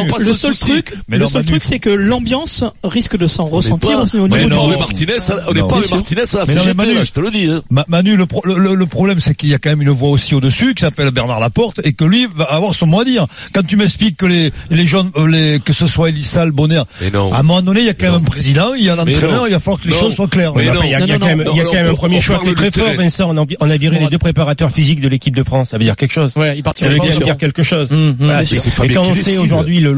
On 0.00 0.06
pas 0.06 0.18
Le 0.18 0.24
seul 0.34 0.54
souci. 0.54 0.70
truc, 0.70 0.94
Mais 1.08 1.18
le 1.18 1.26
seul 1.26 1.42
Manu. 1.42 1.46
truc, 1.52 1.64
c'est 1.64 1.78
que 1.78 1.90
l'ambiance 1.90 2.64
risque 2.84 3.16
de 3.16 3.26
s'en 3.26 3.46
ressentir 3.46 3.98
au 3.98 4.02
on 4.02 4.28
niveau 4.28 4.28
n'est 4.28 4.44
du 4.48 4.76
Martinez, 4.78 5.14
on 5.48 5.52
n'est 5.54 5.62
pas 5.62 5.76
avec. 5.78 5.90
Martinez 5.90 6.22
à 6.22 6.36
la 6.38 6.44
Mais 6.46 6.54
mais 6.54 6.84
CGT, 6.84 7.04
je 7.04 7.12
te 7.12 7.20
le 7.20 7.30
dis. 7.30 7.46
Hein. 7.50 7.62
Ma- 7.70 7.84
Manu, 7.88 8.16
le 8.16 8.86
problème, 8.86 9.20
c'est 9.20 9.34
qu'il 9.34 9.48
y 9.48 9.54
a 9.54 9.58
quand 9.58 9.70
même 9.70 9.82
une 9.82 9.90
voix 9.90 10.10
aussi 10.10 10.34
au-dessus 10.34 10.74
qui 10.74 10.82
s'appelle 10.82 11.05
Bernard 11.10 11.40
Laporte 11.40 11.80
et 11.84 11.92
que 11.92 12.04
lui 12.04 12.26
va 12.34 12.44
avoir 12.44 12.74
son 12.74 12.86
mot 12.86 13.00
à 13.00 13.04
dire. 13.04 13.26
Quand 13.52 13.64
tu 13.66 13.76
m'expliques 13.76 14.16
que 14.16 14.26
les, 14.26 14.52
les 14.70 14.86
jeunes, 14.86 15.10
euh, 15.16 15.26
les, 15.26 15.60
que 15.60 15.72
ce 15.72 15.86
soit 15.86 16.08
Elissal, 16.10 16.50
Bonner, 16.52 16.82
à 17.02 17.38
un 17.38 17.42
moment 17.42 17.62
donné, 17.62 17.80
il 17.80 17.86
y 17.86 17.90
a 17.90 17.94
quand 17.94 18.06
même 18.06 18.14
un 18.14 18.20
président, 18.20 18.74
il 18.74 18.84
y 18.84 18.90
a 18.90 18.94
un 18.94 18.98
entraîneur, 18.98 19.42
non. 19.42 19.46
il 19.46 19.52
va 19.52 19.60
falloir 19.60 19.80
que 19.80 19.88
les 19.88 19.94
Non. 19.94 20.00
choses 20.00 20.14
soient 20.14 20.28
claires. 20.28 20.52
Il 20.58 20.64
y 20.64 20.68
a, 20.68 20.74
non. 20.74 20.80
il 20.84 20.90
y 20.90 20.94
a 20.94 20.98
Non, 21.00 21.06
non, 21.06 21.18
quand 21.18 21.26
même, 21.26 21.42
non, 21.42 21.52
il 21.52 21.56
y 21.56 21.60
a 21.60 21.64
non, 21.64 21.70
quand 21.70 21.76
même 21.76 21.86
on- 21.86 21.92
un 21.92 21.94
premier 21.94 22.20
choix 22.20 22.38
qui 22.38 22.48
est 22.50 22.54
très 22.54 22.70
fort. 22.70 22.88
Vincent. 22.96 23.28
On 23.30 23.42
a, 23.42 23.44
on 23.60 23.70
a 23.70 23.76
viré 23.76 23.98
les 23.98 24.06
deux 24.08 24.18
préparateurs 24.18 24.70
physiques 24.70 25.00
de 25.00 25.08
l'équipe 25.08 25.34
de 25.34 25.42
France. 25.42 25.70
Ça 25.70 25.78
veut 25.78 25.84
dire 25.84 25.96
quelque 25.96 26.12
chose. 26.12 26.32
Ouais, 26.36 26.60
Ça 26.76 26.88
veut 26.88 26.98
dire, 26.98 27.36
quelque 27.36 27.62
chose. 27.62 27.92
Hum, 27.92 27.98
hum. 28.08 28.16
Voilà, 28.20 28.44
c'est 28.44 28.56
et 28.84 28.88
quand 28.94 29.02
on 29.02 29.14
sait 29.14 29.38
aujourd'hui 29.38 29.80
le, 29.80 29.94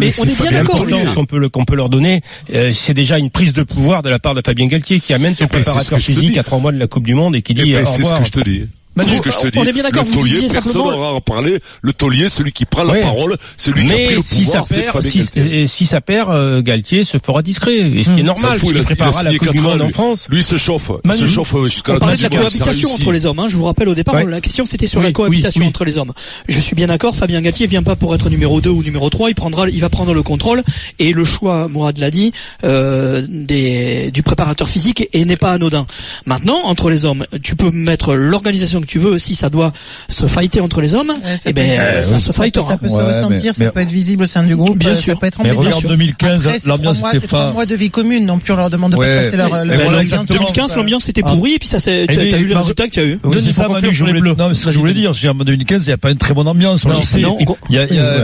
qu'on 1.15 1.25
peut 1.25 1.49
qu'on 1.49 1.65
peut 1.65 1.77
leur 1.77 1.89
donner, 1.89 2.23
euh, 2.55 2.73
c'est 2.73 2.95
déjà 2.95 3.19
une 3.19 3.31
prise 3.31 3.53
de 3.53 3.63
pouvoir 3.63 4.03
de 4.03 4.11
la 4.11 4.19
part 4.19 4.35
de 4.35 4.43
Fabien 4.45 4.67
Galtier 4.67 5.01
qui 5.01 5.13
amène 5.15 5.35
son 5.35 5.45
ben, 5.45 5.49
préparateur 5.49 5.99
physique 5.99 6.39
à 6.39 6.43
trois 6.45 6.59
mois 6.59 6.73
de 6.73 6.79
la 6.79 6.87
Coupe 6.87 7.07
du 7.07 7.15
Monde 7.15 7.37
et 7.37 7.43
qui 7.43 7.55
Eh 7.59 7.63
dit 7.63 7.73
ben, 7.73 7.85
c'est 7.87 8.03
ce 8.03 8.15
que 8.15 8.25
je 8.25 8.31
te 8.31 8.41
dis. 8.41 8.65
Manu, 9.05 9.17
ce 9.17 9.21
que 9.23 9.31
je 9.31 9.37
te 9.39 9.47
dis. 9.49 9.59
on 9.59 9.65
est 9.65 9.73
bien 9.73 9.83
d'accord, 9.83 10.05
vous 10.05 10.23
disiez 10.25 10.49
personne 10.49 10.83
n'aura 10.83 11.17
à 11.17 11.21
parler. 11.21 11.61
Le 11.83 11.93
taulier, 11.93 12.29
celui 12.29 12.53
qui 12.53 12.65
prend 12.65 12.83
la 12.85 12.93
Ouais. 12.95 13.01
parole, 13.03 13.37
celui 13.57 13.87
qui 13.87 13.93
a 13.93 13.95
pris 13.95 14.07
Mais 14.09 14.15
le 14.17 14.23
si 14.23 14.45
ça 14.45 14.63
pouvoir, 14.63 14.67
c'est 14.69 14.81
perd, 14.83 15.03
si, 15.03 15.29
et 15.37 15.67
si 15.67 15.87
ça 15.87 16.01
perd, 16.01 16.31
euh, 16.31 16.63
Galtier 16.63 17.05
se 17.05 17.19
fera 17.25 17.43
discret. 17.43 17.77
Et 17.79 18.05
ce 18.05 18.11
qui 18.11 18.17
est 18.17 18.19
S'en 18.19 18.25
normal, 18.25 18.59
parce 18.61 18.73
qu'il 18.73 18.83
préparera 18.83 19.23
la 19.23 19.35
Coupe 19.39 19.51
du 19.53 19.61
Monde 19.61 19.83
en. 19.83 19.91
France. 19.91 20.27
Lui, 20.31 20.43
se 20.43 20.57
chauffe. 20.59 20.91
Se 21.13 21.27
chauffe 21.27 21.55
euh, 21.55 21.65
jusqu'à 21.65 21.93
On 21.93 21.95
la 21.95 22.01
parlait 22.01 22.17
fin 22.17 22.29
de 22.29 22.35
la 22.35 22.43
ça 22.43 22.43
cohabitation 22.59 22.93
entre 22.93 23.13
les 23.13 23.27
hommes. 23.27 23.39
Hein. 23.39 23.47
Je 23.49 23.57
vous 23.57 23.65
rappelle 23.65 23.89
au 23.89 23.95
départ, 23.95 24.15
Ouais. 24.15 24.27
la 24.27 24.41
question 24.41 24.65
c'était 24.65 24.87
sur 24.87 25.01
la 25.03 25.13
cohabitation 25.13 25.67
entre 25.67 25.85
les 25.85 25.99
hommes. 25.99 26.13
Je 26.49 26.59
suis 26.61 26.75
bien 26.75 26.87
d'accord. 26.89 27.15
Fabien 27.17 27.41
Galtier 27.41 27.67
vient 27.67 27.83
pas 27.83 27.97
pour 27.97 28.15
être 28.15 28.29
numéro 28.31 28.61
2 28.61 28.71
ou 28.71 28.83
numéro 28.83 29.09
3 29.11 29.31
Il 29.31 29.35
prendra, 29.35 29.69
il 29.69 29.81
va 29.81 29.89
prendre 29.89 30.13
le 30.15 30.23
contrôle 30.23 30.63
et 30.99 31.13
le 31.13 31.25
choix, 31.25 31.69
Mourad 31.69 31.99
l'a 31.99 32.11
dit, 32.11 32.33
euh, 32.65 33.25
des, 33.29 34.11
du 34.11 34.23
préparateur 34.23 34.69
physique 34.69 35.09
et 35.13 35.25
n'est 35.25 35.37
pas 35.37 35.53
anodin. 35.53 35.87
Maintenant, 36.27 36.59
entre 36.65 36.91
les 36.91 37.05
hommes, 37.05 37.25
tu 37.43 37.55
peux 37.57 37.71
mettre 37.71 38.15
l'organisation 38.15 38.81
que 38.81 38.87
tu 38.89 38.99
veux. 38.99 39.19
Si 39.19 39.35
ça 39.37 39.51
doit 39.51 39.73
se 40.09 40.27
fighter 40.27 40.61
entre 40.61 40.81
les 40.81 40.95
hommes, 40.95 41.11
Ouais, 41.11 41.37
ça 41.37 41.51
eh 41.51 41.53
peut 41.53 41.61
ben 41.61 41.71
être- 41.71 42.05
ça 42.05 42.19
se 42.19 42.33
Ça 42.33 42.43
fightera. 42.43 42.67
ça 42.69 42.79
peut 42.79 42.89
se 42.89 42.95
Ouais, 42.95 43.03
ressentir, 43.05 43.29
mais- 43.47 43.53
ça 43.53 43.65
mais- 43.65 43.71
peut 43.71 43.81
être 43.81 43.91
visible 43.91 44.25
au 44.25 44.27
sein 44.27 44.43
du 44.43 44.57
groupe, 44.57 44.79
Bien 44.79 44.91
euh, 44.91 44.95
sûr. 44.95 45.15
ça 45.15 45.21
peut 45.21 45.27
être 45.27 45.39
Mais 45.45 45.53
regarde 45.53 45.87
2015, 45.87 46.47
Après, 46.47 46.59
c'est 46.59 46.67
l'ambiance 46.69 46.99
était 46.99 47.21
c'est 47.21 47.27
trois 47.29 47.47
pas- 47.47 47.53
mois 47.53 47.67
de 47.67 47.75
vie 47.77 47.91
commune, 47.91 48.27
non 48.27 48.39
plus 48.39 48.53
on 48.53 48.57
leur 48.57 48.71
demande 48.71 48.93
de 48.93 48.97
Ouais. 48.97 49.15
pas 49.17 49.23
passer 49.23 49.37
leur, 49.37 49.51
leur 49.51 49.65
Mais 49.67 49.75
voilà, 49.77 49.91
leur 49.93 50.01
exactement. 50.01 50.39
2015, 50.41 50.77
l'ambiance 50.77 51.09
était 51.09 51.23
Ah. 51.25 51.31
pourrie 51.31 51.55
et 51.55 51.59
puis 51.59 51.69
ça 51.69 51.79
s'est. 51.81 52.07
Eh 52.09 52.13
Tu 52.13 52.19
as 52.19 52.23
oui, 52.23 52.35
vu 52.35 52.49
les 52.49 52.55
non, 52.55 52.61
résultats 52.61 52.87
que 52.87 52.93
tu 52.93 53.01
as 53.01 53.05
eu. 53.05 53.21
Oui, 53.23 53.37
c'est 53.45 53.53
ça, 53.53 53.69
Manu, 53.69 53.93
je 53.93 54.05
les 54.05 54.11
voulais, 54.11 54.21
Bleus. 54.21 54.35
non, 54.39 54.49
mais 54.49 54.55
c'est 54.55 54.61
ce 54.63 54.67
que 54.67 54.73
je 54.73 54.79
voulais 54.79 54.95
dire. 54.95 55.13
En 55.29 55.35
2015, 55.45 55.85
il 55.85 55.89
n'y 55.91 55.93
a 55.93 55.99
pas 55.99 56.11
une 56.11 56.17
très 56.17 56.35
bonne 56.35 56.49
ambiance. 56.49 56.85
On 56.85 56.89
Non, 56.89 56.97
le 56.97 57.03
sait. 57.03 57.23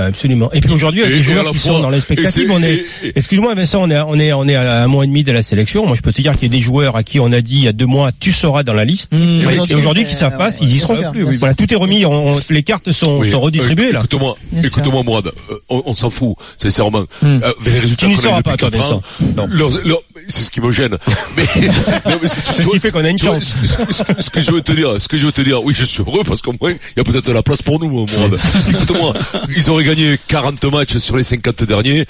absolument. 0.06 0.50
Et 0.52 0.60
puis 0.60 0.72
aujourd'hui, 0.72 1.00
il 1.00 1.04
y 1.04 1.06
a 1.06 1.10
Et- 1.10 1.14
des 1.14 1.20
et 1.20 1.22
joueurs 1.22 1.50
qui 1.52 1.58
sont 1.58 1.80
dans 1.80 1.90
l'expectative. 1.90 2.44
et 2.44 2.46
c'est- 2.46 2.50
On 2.54 2.62
est, 2.62 2.74
et- 2.74 2.86
et- 3.08 3.12
excuse-moi 3.16 3.54
Vincent, 3.54 3.80
on 3.82 3.90
est, 3.90 3.98
on 4.00 4.18
est, 4.18 4.32
on 4.32 4.46
est 4.46 4.54
à 4.54 4.82
un 4.84 4.86
mois 4.86 5.04
et 5.04 5.06
demi 5.06 5.22
de 5.24 5.32
la 5.32 5.42
sélection. 5.42 5.86
Moi, 5.86 5.96
je 5.96 6.02
peux 6.02 6.12
te 6.12 6.20
dire 6.22 6.32
qu'il 6.38 6.42
y 6.52 6.54
a 6.54 6.56
des 6.56 6.62
joueurs 6.62 6.96
à 6.96 7.02
qui 7.02 7.20
on 7.20 7.32
a 7.32 7.40
dit 7.40 7.56
il 7.58 7.64
y 7.64 7.68
a 7.68 7.72
deux 7.72 7.86
mois, 7.86 8.10
tu 8.18 8.32
seras 8.32 8.62
dans 8.62 8.74
la 8.74 8.84
liste. 8.84 9.08
Et 9.12 9.46
aujourd'hui, 9.46 9.74
aujourd'hui, 9.74 10.04
qui 10.04 10.14
savent 10.14 10.36
pas 10.36 10.50
s'ils 10.56 10.74
y 10.74 10.78
seront. 10.78 10.96
Bien 10.98 11.10
plus, 11.12 11.24
oui. 11.24 11.36
Voilà, 11.38 11.54
tout 11.54 11.72
est 11.72 11.76
remis. 11.76 12.04
on- 12.04 12.34
on- 12.34 12.40
les 12.50 12.62
cartes 12.62 12.90
sont, 12.92 13.18
Oui. 13.18 13.30
sont 13.30 13.40
redistribuées 13.40 13.88
Euh, 13.88 13.92
là. 13.92 13.98
Écoute-moi, 14.00 14.36
écoute-moi, 14.62 15.02
Mourad. 15.02 15.26
euh, 15.26 15.54
on, 15.68 15.82
on 15.86 15.94
s'en 15.94 16.10
fout, 16.10 16.36
sincèrement. 16.56 17.04
Hmm. 17.22 17.40
Euh, 17.42 17.52
les 17.64 17.78
résultats 17.80 18.06
Tu 18.06 18.12
n'y 18.12 18.16
qu'on 18.16 18.28
a 18.28 18.32
eu 18.32 18.36
depuis 18.36 18.42
pas, 18.50 18.56
toi, 18.56 18.70
4 18.70 18.92
ans, 18.92 19.02
c'est 20.28 20.44
ce 20.44 20.50
qui 20.50 20.60
me 20.60 20.70
gêne. 20.70 20.96
Mais, 21.36 21.42
non, 22.06 22.18
mais 22.22 22.28
C'est 22.28 22.62
ce 22.62 22.68
qui 22.70 22.80
fait 22.80 22.90
qu'on 22.90 23.04
a 23.04 23.08
une 23.10 23.18
chance. 23.18 23.54
Ce, 23.64 23.66
ce- 23.66 23.92
ce- 23.92 24.22
ce 24.22 24.30
que 24.30 24.40
je 24.40 24.50
veux 24.50 24.62
te 24.62 24.72
dire, 24.72 25.00
ce 25.00 25.08
que 25.08 25.16
je 25.16 25.26
veux 25.26 25.32
te 25.32 25.40
dire, 25.42 25.62
oui, 25.62 25.74
je 25.76 25.84
suis 25.84 26.02
heureux 26.02 26.22
parce 26.24 26.40
qu'au 26.42 26.54
moins, 26.60 26.70
il 26.72 26.78
y 26.96 27.00
a 27.00 27.04
peut-être 27.04 27.26
de 27.26 27.32
la 27.32 27.42
place 27.42 27.62
pour 27.62 27.80
nous, 27.80 27.88
mon 27.88 28.06
Mourad. 28.06 28.38
Écoute-moi, 28.70 29.12
ils 29.56 29.70
auraient 29.70 29.84
gagné 29.84 30.18
40 30.28 30.64
matchs 30.72 30.96
sur 30.98 31.16
les 31.16 31.22
50 31.24 31.64
derniers. 31.64 32.06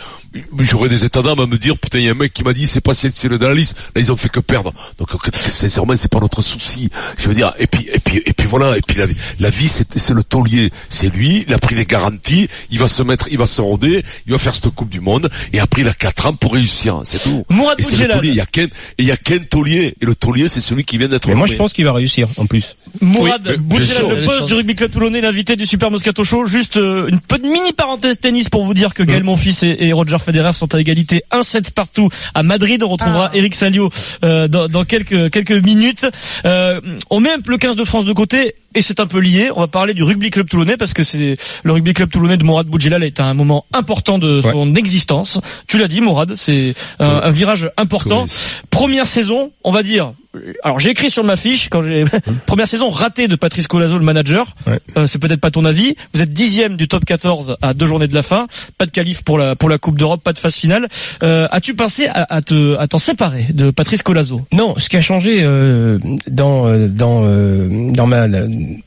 J'aurais 0.61 0.89
des 0.89 1.05
états 1.05 1.23
d'âme 1.23 1.41
à 1.41 1.47
me 1.47 1.57
dire, 1.57 1.77
putain, 1.79 1.99
il 1.99 2.05
y 2.05 2.09
a 2.09 2.13
un 2.13 2.15
mec 2.15 2.33
qui 2.35 2.43
m'a 2.45 2.53
dit, 2.53 2.67
c'est 2.67 2.81
pas 2.81 2.95
si 2.95 3.09
c'est 3.13 3.29
le 3.29 3.39
dans 3.39 3.49
la 3.49 3.55
liste. 3.55 3.77
Là, 3.95 4.01
ils 4.01 4.13
ont 4.13 4.17
fait 4.17 4.29
que 4.29 4.41
perdre. 4.41 4.73
Donc, 4.99 5.09
euh, 5.15 5.19
sincèrement, 5.49 5.95
c'est 5.97 6.11
pas 6.11 6.21
notre 6.21 6.43
souci. 6.43 6.91
Je 7.19 7.29
veux 7.29 7.35
dire, 7.35 7.53
et 7.59 7.67
puis, 7.67 7.89
et 7.93 7.99
puis, 7.99 8.23
et 8.27 8.33
puis 8.37 8.47
voilà, 8.49 8.77
et 8.77 8.81
puis 8.87 8.99
la, 8.99 9.07
vie- 9.07 9.17
la 9.41 9.51
vie, 9.51 9.69
c'est, 9.69 9.99
c'est 9.99 10.13
le 10.15 10.23
taulier. 10.23 10.71
C'est 10.89 11.13
lui, 11.15 11.45
il 11.49 11.55
a 11.55 11.59
pris 11.59 11.75
des 11.75 11.87
garanties, 11.87 12.49
il 12.71 12.79
va 12.79 12.89
se 12.89 13.03
mettre, 13.03 13.29
il 13.31 13.39
va 13.39 13.47
se 13.47 13.61
roder, 13.61 14.05
il 14.27 14.33
va 14.33 14.39
faire 14.39 14.55
cette 14.55 14.69
Coupe 14.71 14.89
du 14.91 15.01
Monde, 15.01 15.31
et 15.53 15.61
après, 15.61 15.83
il 15.83 15.89
a 15.89 15.95
4 15.95 16.27
ans 16.27 16.33
pour 16.35 16.53
réussir. 16.55 17.01
C'est 17.05 17.23
tout. 17.23 17.45
Mourad 17.49 17.79
Et 17.79 17.83
c'est 17.83 17.97
le 17.97 18.09
taulier. 18.09 18.31
Il 18.31 18.37
y 18.37 18.41
a 18.41 18.47
qu'un, 18.47 18.65
et 18.65 18.71
il 18.99 19.05
y 19.07 19.11
a 19.13 19.17
qu'un 19.17 19.39
taulier. 19.39 19.95
Et 20.01 20.07
le 20.07 20.15
taulier, 20.15 20.49
c'est 20.49 20.61
celui 20.61 20.85
qui 20.85 20.99
vient 20.99 21.09
d'être 21.09 21.29
Mais 21.29 21.35
moi, 21.35 21.47
je 21.47 21.55
pense 21.55 21.73
qu'il 21.73 21.85
va 21.85 21.93
réussir, 21.93 22.29
en 22.37 22.47
plus. 22.47 22.77
Mourad 23.01 23.43
Oui, 23.47 23.57
Boudjelal, 23.59 24.21
le 24.21 24.27
boss 24.27 24.47
du 24.47 24.55
rugby 24.55 24.75
club 24.75 24.91
toulonnais, 24.93 25.21
l'invité 25.21 25.57
du 25.57 25.67
Super 25.67 25.91
Moscato 25.91 26.23
Show. 26.25 26.47
Juste 26.47 26.77
euh, 26.77 27.09
une 27.09 27.21
petite 27.21 27.45
mini 27.45 27.73
parenthèse 27.73 28.19
tennis 28.21 28.49
pour 28.49 28.65
vous 28.65 28.75
dire 28.75 28.95
que 28.95 29.03
Gaël 29.03 29.25
Monfils 29.25 29.65
et, 29.65 29.87
et 29.87 29.93
Roger 29.93 30.19
Federer 30.19 30.53
sont 30.53 30.75
à 30.75 30.81
égalité 30.81 31.23
1-7 31.33 31.73
partout 31.73 32.09
à 32.35 32.43
Madrid. 32.43 32.83
On 32.83 32.89
retrouvera 32.89 33.31
Ah. 33.33 33.37
Eric 33.37 33.55
Salio 33.55 33.91
euh, 34.25 34.49
dans, 34.49 34.69
dans 34.69 34.85
quelques 34.85 35.31
quelques 35.31 35.53
minutes. 35.65 36.07
Euh, 36.45 36.81
on 37.11 37.21
met 37.21 37.33
un 37.33 37.41
peu 37.41 37.51
le 37.53 37.59
15 37.59 37.77
de 37.77 37.85
France 37.85 38.05
de 38.05 38.13
côté 38.15 38.55
et 38.75 38.83
c'est 38.83 39.01
un 39.01 39.07
peu 39.07 39.19
lié. 39.19 39.51
On 39.55 39.61
va 39.61 39.67
parler 39.67 39.95
du 39.95 40.03
rugby 40.03 40.31
club 40.31 40.49
toulonnais 40.49 40.77
parce 40.77 40.95
que 40.95 41.05
c'est 41.05 41.37
le 41.63 41.73
rugby 41.73 41.95
club 41.95 42.11
toulonnais 42.11 42.37
de 42.37 42.45
Mourad 42.45 42.67
Boudjelal 42.67 43.05
est 43.05 43.21
un 43.21 43.35
moment 43.35 43.67
important 43.73 44.19
de 44.19 44.41
son 44.41 44.75
existence. 44.75 45.41
Tu 45.67 45.79
l'as 45.79 45.89
dit, 45.89 46.01
Mourad, 46.01 46.35
c'est 46.37 46.75
un, 46.99 47.09
un 47.09 47.31
virage 47.31 47.71
important. 47.77 48.27
Première 48.71 49.07
saison, 49.07 49.53
on 49.63 49.73
va 49.73 49.83
dire. 49.83 50.13
Alors 50.63 50.81
j'ai 50.81 50.91
écrit 50.91 51.11
sur 51.11 51.25
ma 51.25 51.37
fiche 51.37 51.69
quand 51.71 51.83
j'ai 51.83 52.05
première 52.47 52.69
saison 52.69 52.91
ratée 52.91 53.29
de 53.29 53.37
Patrice 53.37 53.67
Colazo, 53.67 53.99
le 53.99 54.05
manager. 54.05 54.55
Ouais. 54.67 54.79
Euh, 54.97 55.07
c'est 55.07 55.19
peut-être 55.19 55.41
pas 55.41 55.51
ton 55.51 55.65
avis. 55.65 55.97
Vous 56.13 56.21
êtes 56.21 56.33
dixième 56.33 56.77
du 56.77 56.89
top 56.89 57.05
14 57.05 57.57
à 57.63 57.75
deux 57.75 57.87
journées 57.87 58.09
de 58.09 58.15
la 58.15 58.23
fin. 58.23 58.47
Pas 58.79 58.87
de 58.87 58.91
qualif 58.91 59.23
pour 59.23 59.39
la 59.39 59.57
pour 59.57 59.69
la 59.69 59.79
Coupe 59.79 59.99
d'Europe, 59.99 60.23
pas 60.23 60.33
de 60.33 60.39
phase 60.39 60.55
finale. 60.55 60.89
Euh, 61.23 61.47
As-tu 61.51 61.75
pensé 61.75 62.07
à, 62.07 62.27
à 62.35 62.43
te 62.43 62.77
à 62.79 62.87
t'en 62.89 62.99
séparer 62.99 63.47
de 63.53 63.71
Patrice 63.71 64.03
Colazo? 64.03 64.41
Non, 64.53 64.75
ce 64.79 64.89
qui 64.89 64.97
a 64.97 65.01
changé 65.03 65.39
euh, 65.43 65.99
dans 66.29 66.67
euh, 66.69 66.89
dans 66.89 67.23
euh, 67.25 67.91
dans 67.93 68.07
ma 68.07 68.27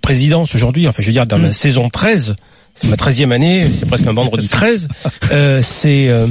présidence 0.01 0.55
aujourd'hui, 0.55 0.87
enfin 0.87 1.01
je 1.01 1.07
veux 1.07 1.13
dire 1.13 1.27
dans 1.27 1.37
ma 1.37 1.51
saison 1.51 1.89
13, 1.89 2.35
c'est 2.81 2.87
ma 2.89 2.95
13e 2.95 3.31
année, 3.31 3.65
c'est 3.71 3.87
presque 3.87 4.07
un 4.07 4.13
vendredi 4.13 4.47
13, 4.47 4.87
euh, 5.31 5.61
c'est 5.63 6.09
euh, 6.09 6.27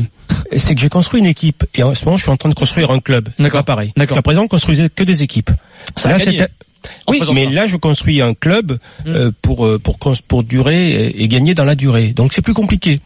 c'est 0.56 0.74
que 0.74 0.80
j'ai 0.80 0.88
construit 0.88 1.20
une 1.20 1.26
équipe 1.26 1.64
et 1.74 1.82
en 1.82 1.94
ce 1.94 2.04
moment 2.04 2.16
je 2.16 2.22
suis 2.22 2.30
en 2.32 2.36
train 2.36 2.48
de 2.48 2.54
construire 2.54 2.90
un 2.90 3.00
club. 3.00 3.28
D'accord. 3.38 3.64
pareil. 3.64 3.92
D'accord. 3.96 4.16
Jusqu'à 4.16 4.22
présent 4.22 4.42
on 4.42 4.48
construisait 4.48 4.88
que 4.88 5.04
des 5.04 5.22
équipes. 5.22 5.50
Ça 5.96 6.10
Là, 6.10 6.18
Oui, 7.08 7.20
mais 7.34 7.44
ça. 7.44 7.50
là 7.50 7.66
je 7.66 7.76
construis 7.76 8.20
un 8.22 8.32
club 8.34 8.78
euh, 9.06 9.32
pour 9.42 9.66
euh, 9.66 9.78
pour 9.78 9.98
pour 10.28 10.42
durer 10.44 10.90
et, 10.90 11.22
et 11.22 11.28
gagner 11.28 11.54
dans 11.54 11.64
la 11.64 11.74
durée. 11.74 12.08
Donc 12.08 12.32
c'est 12.32 12.42
plus 12.42 12.54
compliqué. 12.54 12.96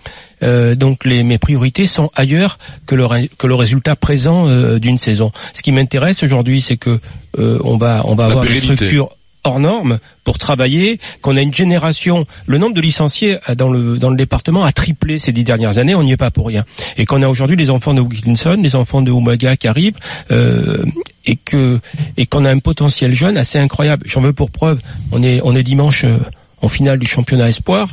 Euh, 0.43 0.75
donc 0.75 1.05
les 1.05 1.23
mes 1.23 1.39
priorités 1.39 1.87
sont 1.87 2.11
ailleurs 2.15 2.59
que 2.87 2.95
le 2.95 3.07
que 3.39 3.47
le 3.47 3.55
résultat 3.55 3.97
présent 3.97 4.49
euh, 4.49 4.79
d'une 4.79 4.99
saison. 4.99 5.31
Ce 5.55 5.63
qui 5.63 5.73
m'intéresse 5.73 6.23
aujourd'hui, 6.23 6.61
c'est 6.61 6.77
que 6.77 6.99
euh, 7.39 7.59
on 7.65 7.79
va 7.79 8.03
on 8.05 8.15
va 8.15 8.25
La 8.25 8.31
avoir 8.33 8.43
des 8.45 8.49
pérennité. 8.49 8.75
structures 8.77 9.09
hors 9.45 9.61
normes 9.61 9.99
pour 10.25 10.39
travailler, 10.39 11.01
qu'on 11.23 11.37
a 11.37 11.43
une 11.43 11.55
génération, 11.55 12.27
le 12.47 12.59
nombre 12.59 12.75
de 12.75 12.81
licenciés 12.81 13.39
euh, 13.49 13.55
dans 13.55 13.71
le 13.71 13.99
dans 13.99 14.11
le 14.11 14.17
département 14.17 14.65
a 14.65 14.73
triplé 14.73 15.19
ces 15.19 15.33
dix 15.33 15.45
dernières 15.45 15.79
années, 15.79 15.95
on 15.95 16.03
n'y 16.03 16.13
est 16.13 16.17
pas 16.17 16.31
pour 16.31 16.47
rien. 16.47 16.65
Et 16.97 17.07
qu'on 17.07 17.23
a 17.23 17.29
aujourd'hui 17.29 17.57
les 17.57 17.71
enfants 17.71 17.95
de 17.95 18.01
Wilkinson, 18.01 18.59
les 18.63 18.77
enfants 18.77 19.03
de 19.03 19.11
Umaga 19.11 19.57
qui 19.57 19.69
arrivent, 19.69 19.99
euh, 20.31 20.85
et 21.27 21.37
que 21.37 21.81
et 22.17 22.27
qu'on 22.27 22.45
a 22.45 22.51
un 22.51 22.59
potentiel 22.59 23.13
jeune 23.13 23.37
assez 23.37 23.59
incroyable. 23.59 24.05
J'en 24.07 24.21
veux 24.21 24.33
pour 24.33 24.51
preuve, 24.51 24.81
on 25.13 25.23
est 25.23 25.41
on 25.45 25.55
est 25.57 25.63
dimanche 25.63 26.05
euh, 26.05 26.19
en 26.63 26.69
finale 26.69 26.99
du 26.99 27.07
championnat 27.07 27.49
espoir 27.49 27.89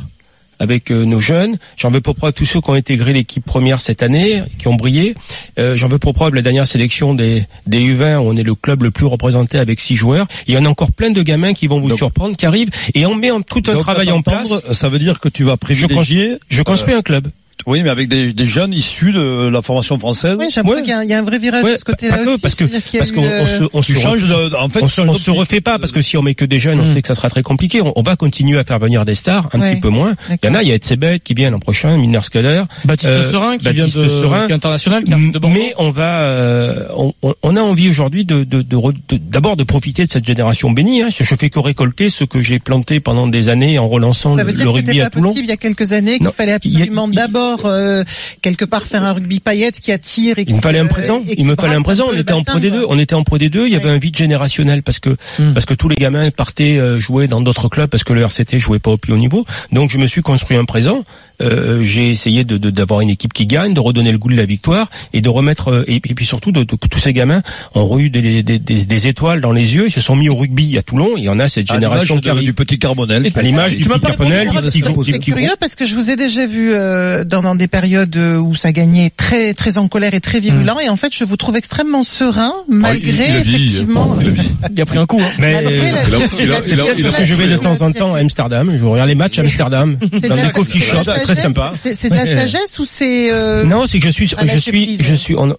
avec 0.60 0.92
euh, 0.92 1.06
nos 1.06 1.20
jeunes. 1.20 1.58
J'en 1.78 1.90
veux 1.92 2.02
pour 2.02 2.16
preuve 2.16 2.34
tous 2.34 2.46
ceux 2.46 2.62
qui 2.62 2.70
ont 2.70 2.74
intégré 2.74 3.14
l'équipe 3.14 3.46
première 3.46 3.82
cette 3.82 4.04
année, 4.04 4.42
qui 4.60 4.68
ont 4.68 4.76
brillé. 4.76 5.16
Euh, 5.60 5.76
J'en 5.76 5.88
veux 5.88 6.00
pour 6.00 6.14
preuve 6.14 6.34
la 6.34 6.42
dernière 6.42 6.68
sélection 6.68 7.14
des, 7.14 7.46
des 7.66 7.80
U20, 7.80 8.18
où 8.18 8.22
on 8.30 8.38
est 8.38 8.44
le 8.44 8.56
club 8.56 8.84
le 8.84 8.92
plus 8.92 9.06
représenté 9.06 9.58
avec 9.60 9.80
six 9.80 9.96
joueurs. 9.96 10.28
Il 10.48 10.54
y 10.54 10.58
en 10.58 10.66
a 10.66 10.70
encore 10.70 10.92
plein 10.92 11.12
de 11.12 11.22
gamins 11.22 11.54
qui 11.54 11.68
vont 11.68 11.80
vous 11.80 11.90
Donc- 11.90 11.98
surprendre, 11.98 12.36
qui 12.36 12.46
arrivent, 12.46 12.70
et 12.94 13.06
on 13.06 13.16
met 13.16 13.32
en- 13.32 13.42
tout 13.42 13.64
un 13.68 13.74
Donc, 13.74 13.84
travail 13.84 14.12
en 14.12 14.22
place. 14.22 14.54
Ça 14.74 14.90
veut 14.90 15.00
dire 15.00 15.20
que 15.20 15.30
tu 15.30 15.44
vas 15.44 15.58
privilégier. 15.58 16.38
Je 16.50 16.62
construis 16.64 16.94
un 16.94 17.02
club. 17.02 17.28
Oui, 17.68 17.84
mais 17.84 17.90
avec 17.90 18.08
des, 18.08 18.34
des 18.34 18.46
jeunes 18.48 18.74
issus 18.74 19.12
de 19.12 19.50
la 19.50 19.62
formation 19.62 20.00
française. 20.00 20.38
Oui, 20.40 20.48
j'ai 20.50 20.62
l'impression 20.62 20.78
Ouais. 20.78 20.82
qu'il 20.84 20.92
y 20.92 20.94
a- 20.94 21.04
il 21.04 21.10
y, 21.10 21.14
a 21.14 21.20
un 21.20 21.24
vrai 21.24 21.38
virage 21.38 21.64
Ouais, 21.64 21.74
de 21.74 21.78
ce 21.78 21.84
côté-là 21.84 22.18
que, 22.20 22.30
aussi. 22.30 22.42
parce 22.42 22.56
que 22.56 22.98
parce 22.98 23.12
qu'on 23.12 23.22
on 23.22 23.26
euh, 23.26 23.46
se, 23.46 23.64
on 23.74 23.82
se 23.82 23.92
Tu 23.94 24.00
changes 24.00 24.24
de, 24.26 24.56
en 24.56 24.70
fait, 24.70 24.82
on 24.82 24.88
se, 24.88 25.02
on 25.02 25.14
se 25.14 25.30
refait 25.32 25.62
pas 25.62 25.78
parce 25.78 25.92
que 25.92 26.02
si 26.02 26.16
on 26.18 26.22
met 26.22 26.34
que 26.34 26.46
des 26.46 26.60
jeunes, 26.60 26.80
on 26.80 26.86
Mm. 26.86 26.94
sait 26.96 27.02
que 27.02 27.08
ça 27.10 27.16
sera 27.16 27.30
très 27.30 27.44
compliqué. 27.44 27.82
On, 27.82 27.92
on 27.96 28.02
va 28.02 28.16
continuer 28.16 28.58
à 28.58 28.64
faire 28.64 28.80
venir 28.80 29.04
des 29.06 29.16
stars, 29.16 29.50
un 29.54 29.60
Ouais. 29.60 29.74
petit 29.74 29.82
peu 29.82 29.90
moins. 29.90 30.16
Il 30.42 30.48
y 30.48 30.50
en 30.50 30.56
a, 30.56 30.64
il 30.64 30.70
y 30.70 30.72
a 30.72 30.76
Etzebeth 30.76 31.24
qui 31.24 31.34
vient 31.34 31.50
l'an 31.52 31.60
prochain, 31.60 31.98
Miner 31.98 32.22
Sculler. 32.24 32.64
Baptiste 32.86 33.12
Euh, 33.12 33.24
Serin 33.30 33.58
qui 33.58 33.66
Baptiste 33.66 33.98
vient 33.98 34.04
de 34.06 34.10
Serin. 34.10 34.46
qui 34.48 34.52
est 34.52 34.56
international, 34.56 35.04
qui 35.04 35.12
de. 35.12 35.48
Mais 35.48 35.74
on 35.78 35.92
va, 35.92 36.20
euh, 36.20 36.86
on, 37.44 37.56
a 37.56 37.62
envie 37.62 37.90
aujourd'hui 37.90 38.24
de, 38.26 38.44
de, 38.46 38.62
de 38.62 38.78
de- 39.10 39.18
d'abord 39.18 39.58
de 39.58 39.64
profiter 39.64 40.06
de 40.06 40.12
cette 40.12 40.26
génération 40.26 40.72
bénie. 40.72 41.02
Hein. 41.04 41.10
Je 41.10 41.24
fais 41.36 41.50
que 41.50 41.60
récolter 41.60 42.10
ce 42.10 42.24
que 42.24 42.40
j'ai 42.42 42.60
planté 42.60 43.00
pendant 43.02 43.28
des 43.28 43.50
années 43.50 43.78
en 43.78 43.90
relançant 43.90 44.36
Ça 44.36 44.44
le, 44.44 44.48
veut 44.52 44.54
dire 44.56 44.66
le 44.66 44.72
que 44.72 44.76
rugby 44.76 44.92
c'était 44.92 45.02
à 45.02 45.10
pas 45.10 45.10
Toulon. 45.12 45.30
possible 45.30 45.46
il 45.46 45.50
y 45.50 45.54
a 45.54 45.58
quelques 45.58 45.92
années, 45.92 46.20
qu'il 46.20 46.30
fallait 46.32 46.54
absolument 46.54 47.10
il- 47.12 47.16
euh, 47.66 48.04
quelque 48.42 48.66
part 48.66 48.84
faire 48.86 49.04
un 49.04 49.14
rugby 49.14 49.40
paillette 49.40 49.80
qui 49.80 49.92
attire 49.92 50.40
et 50.40 50.46
qui 50.46 50.52
Il 50.52 50.58
me 50.58 50.62
fallait 50.62 50.80
un 50.80 50.86
euh, 50.86 50.90
présent. 50.90 51.22
Il 51.38 51.46
me 51.46 51.56
fallait 51.56 51.76
un 51.76 51.82
présent. 51.82 52.08
On 52.12 52.18
était 52.18 52.34
en 52.34 52.44
Pro 52.44 52.60
D2. 52.60 52.70
quoi. 52.82 52.86
On 52.90 53.00
était 53.00 53.16
en 53.16 53.24
Pro 53.24 53.38
D2. 53.38 53.64
Il 53.66 53.74
y 53.74 53.76
avait 53.76 53.90
un 53.90 53.98
vide 53.98 54.16
générationnel 54.16 54.84
parce 54.84 55.00
que 55.00 55.18
Hmm. 55.40 55.54
parce 55.54 55.66
que 55.66 55.74
tous 55.74 55.90
les 55.90 55.96
gamins 55.96 56.30
partaient 56.32 56.78
euh, 56.78 57.00
jouer 57.00 57.28
dans 57.28 57.42
d'autres 57.42 57.70
clubs 57.70 57.90
parce 57.90 58.04
que 58.04 58.14
le 58.14 58.22
RCT 58.22 58.60
jouait 58.60 58.80
pas 58.80 58.92
au 58.92 58.98
plus 58.98 59.14
haut 59.14 59.18
niveau. 59.18 59.46
Donc 59.72 59.92
je 59.92 59.98
me 59.98 60.08
suis 60.08 60.22
construit 60.22 60.58
un 60.58 60.66
présent. 60.66 61.04
Euh, 61.42 61.82
j'ai 61.84 62.10
essayé 62.12 62.44
de 62.44 62.58
de- 62.58 62.72
d'avoir 62.72 63.02
une 63.02 63.10
équipe 63.12 63.32
qui 63.34 63.46
gagne, 63.46 63.74
de 63.76 63.80
redonner 63.80 64.12
le 64.12 64.18
goût 64.18 64.30
de 64.30 64.36
la 64.36 64.46
victoire 64.46 64.90
et 65.14 65.22
de 65.22 65.30
remettre 65.30 65.70
euh, 65.72 65.84
et, 65.88 65.96
et 65.98 66.00
puis 66.00 66.26
surtout 66.26 66.52
de, 66.52 66.64
de- 66.64 66.76
que 66.76 66.88
tous 66.88 67.00
ces 67.00 67.14
gamins 67.14 67.42
ont 67.76 68.00
eu 68.00 68.10
des, 68.10 68.42
des, 68.42 68.58
des, 68.60 68.86
des 68.86 69.08
étoiles 69.08 69.40
dans 69.42 69.52
les 69.52 69.76
yeux. 69.76 69.86
Ils 69.88 69.92
se 69.92 70.02
sont 70.02 70.16
mis 70.16 70.30
au 70.30 70.36
rugby 70.36 70.78
à 70.78 70.82
Toulon. 70.82 71.12
Il 71.16 71.24
y 71.24 71.30
en 71.30 71.40
a 71.40 71.48
cette 71.48 71.68
génération 71.72 72.16
qui 72.20 72.30
du 72.46 72.54
petit 72.54 72.80
Carbonel. 72.80 73.32
À 73.36 73.42
l'image 73.44 73.70
Tu 73.72 73.78
du 73.78 73.88
m'as 73.90 74.00
petit 74.00 74.08
petit 74.72 74.82
c'est 75.12 75.20
curieux 75.20 75.56
parce 75.60 75.76
que 75.76 75.86
je 75.86 75.94
vous 75.96 76.10
ai 76.10 76.16
déjà 76.16 76.48
vu 76.48 76.72
euh, 76.74 77.24
dans, 77.24 77.42
dans 77.44 77.56
des 77.56 77.68
périodes 77.68 78.16
euh, 78.18 78.38
où 78.38 78.56
ça 78.56 78.72
gagnait 78.72 79.12
très 79.16 79.54
très 79.54 79.78
en 79.78 79.88
colère 79.88 80.14
et 80.16 80.20
très 80.22 80.40
virulent 80.40 80.80
et 80.80 80.90
en 80.90 80.98
fait 80.98 81.14
je 81.16 81.24
vous 81.24 81.38
trouve 81.38 81.56
extrêmement 81.56 82.02
serein 82.04 82.54
malgré 82.68 83.12
il- 83.12 83.36
il 83.36 83.56
effectivement 83.56 84.18
il 84.20 84.28
a 84.28 84.32
vieilli. 84.32 84.50
Il 84.76 84.82
a 84.82 84.86
pris 84.86 84.98
un 84.98 85.06
coup. 85.06 85.20
Hein. 85.22 85.32
Mais 85.40 85.54
parce 87.04 87.14
que 87.16 87.26
je 87.26 87.34
vais 87.36 87.48
de 87.48 87.58
temps 87.58 87.82
en 87.82 87.92
temps 87.92 88.16
à 88.16 88.20
Amsterdam. 88.20 88.76
Je 88.80 88.84
regarde 88.84 89.10
les 89.10 89.16
matchs 89.16 89.40
à 89.40 89.42
Amsterdam 89.44 89.98
dans 90.02 90.36
des 90.36 90.50
coffee 90.54 90.80
shops, 90.82 91.04
très 91.34 91.42
sympa. 91.42 91.74
C'est 91.76 92.10
de 92.10 92.16
la 92.16 92.26
sagesse 92.26 92.80
ou 92.80 92.86
c'est 92.86 93.32
euh, 93.32 93.64
Non, 93.64 93.86
c'est 93.88 94.00
que 94.00 94.06
je 94.06 94.12
suis, 94.12 94.28
je 94.28 94.58
suis, 94.58 94.98
je 95.02 95.16
suis, 95.16 95.36
on, 95.36 95.56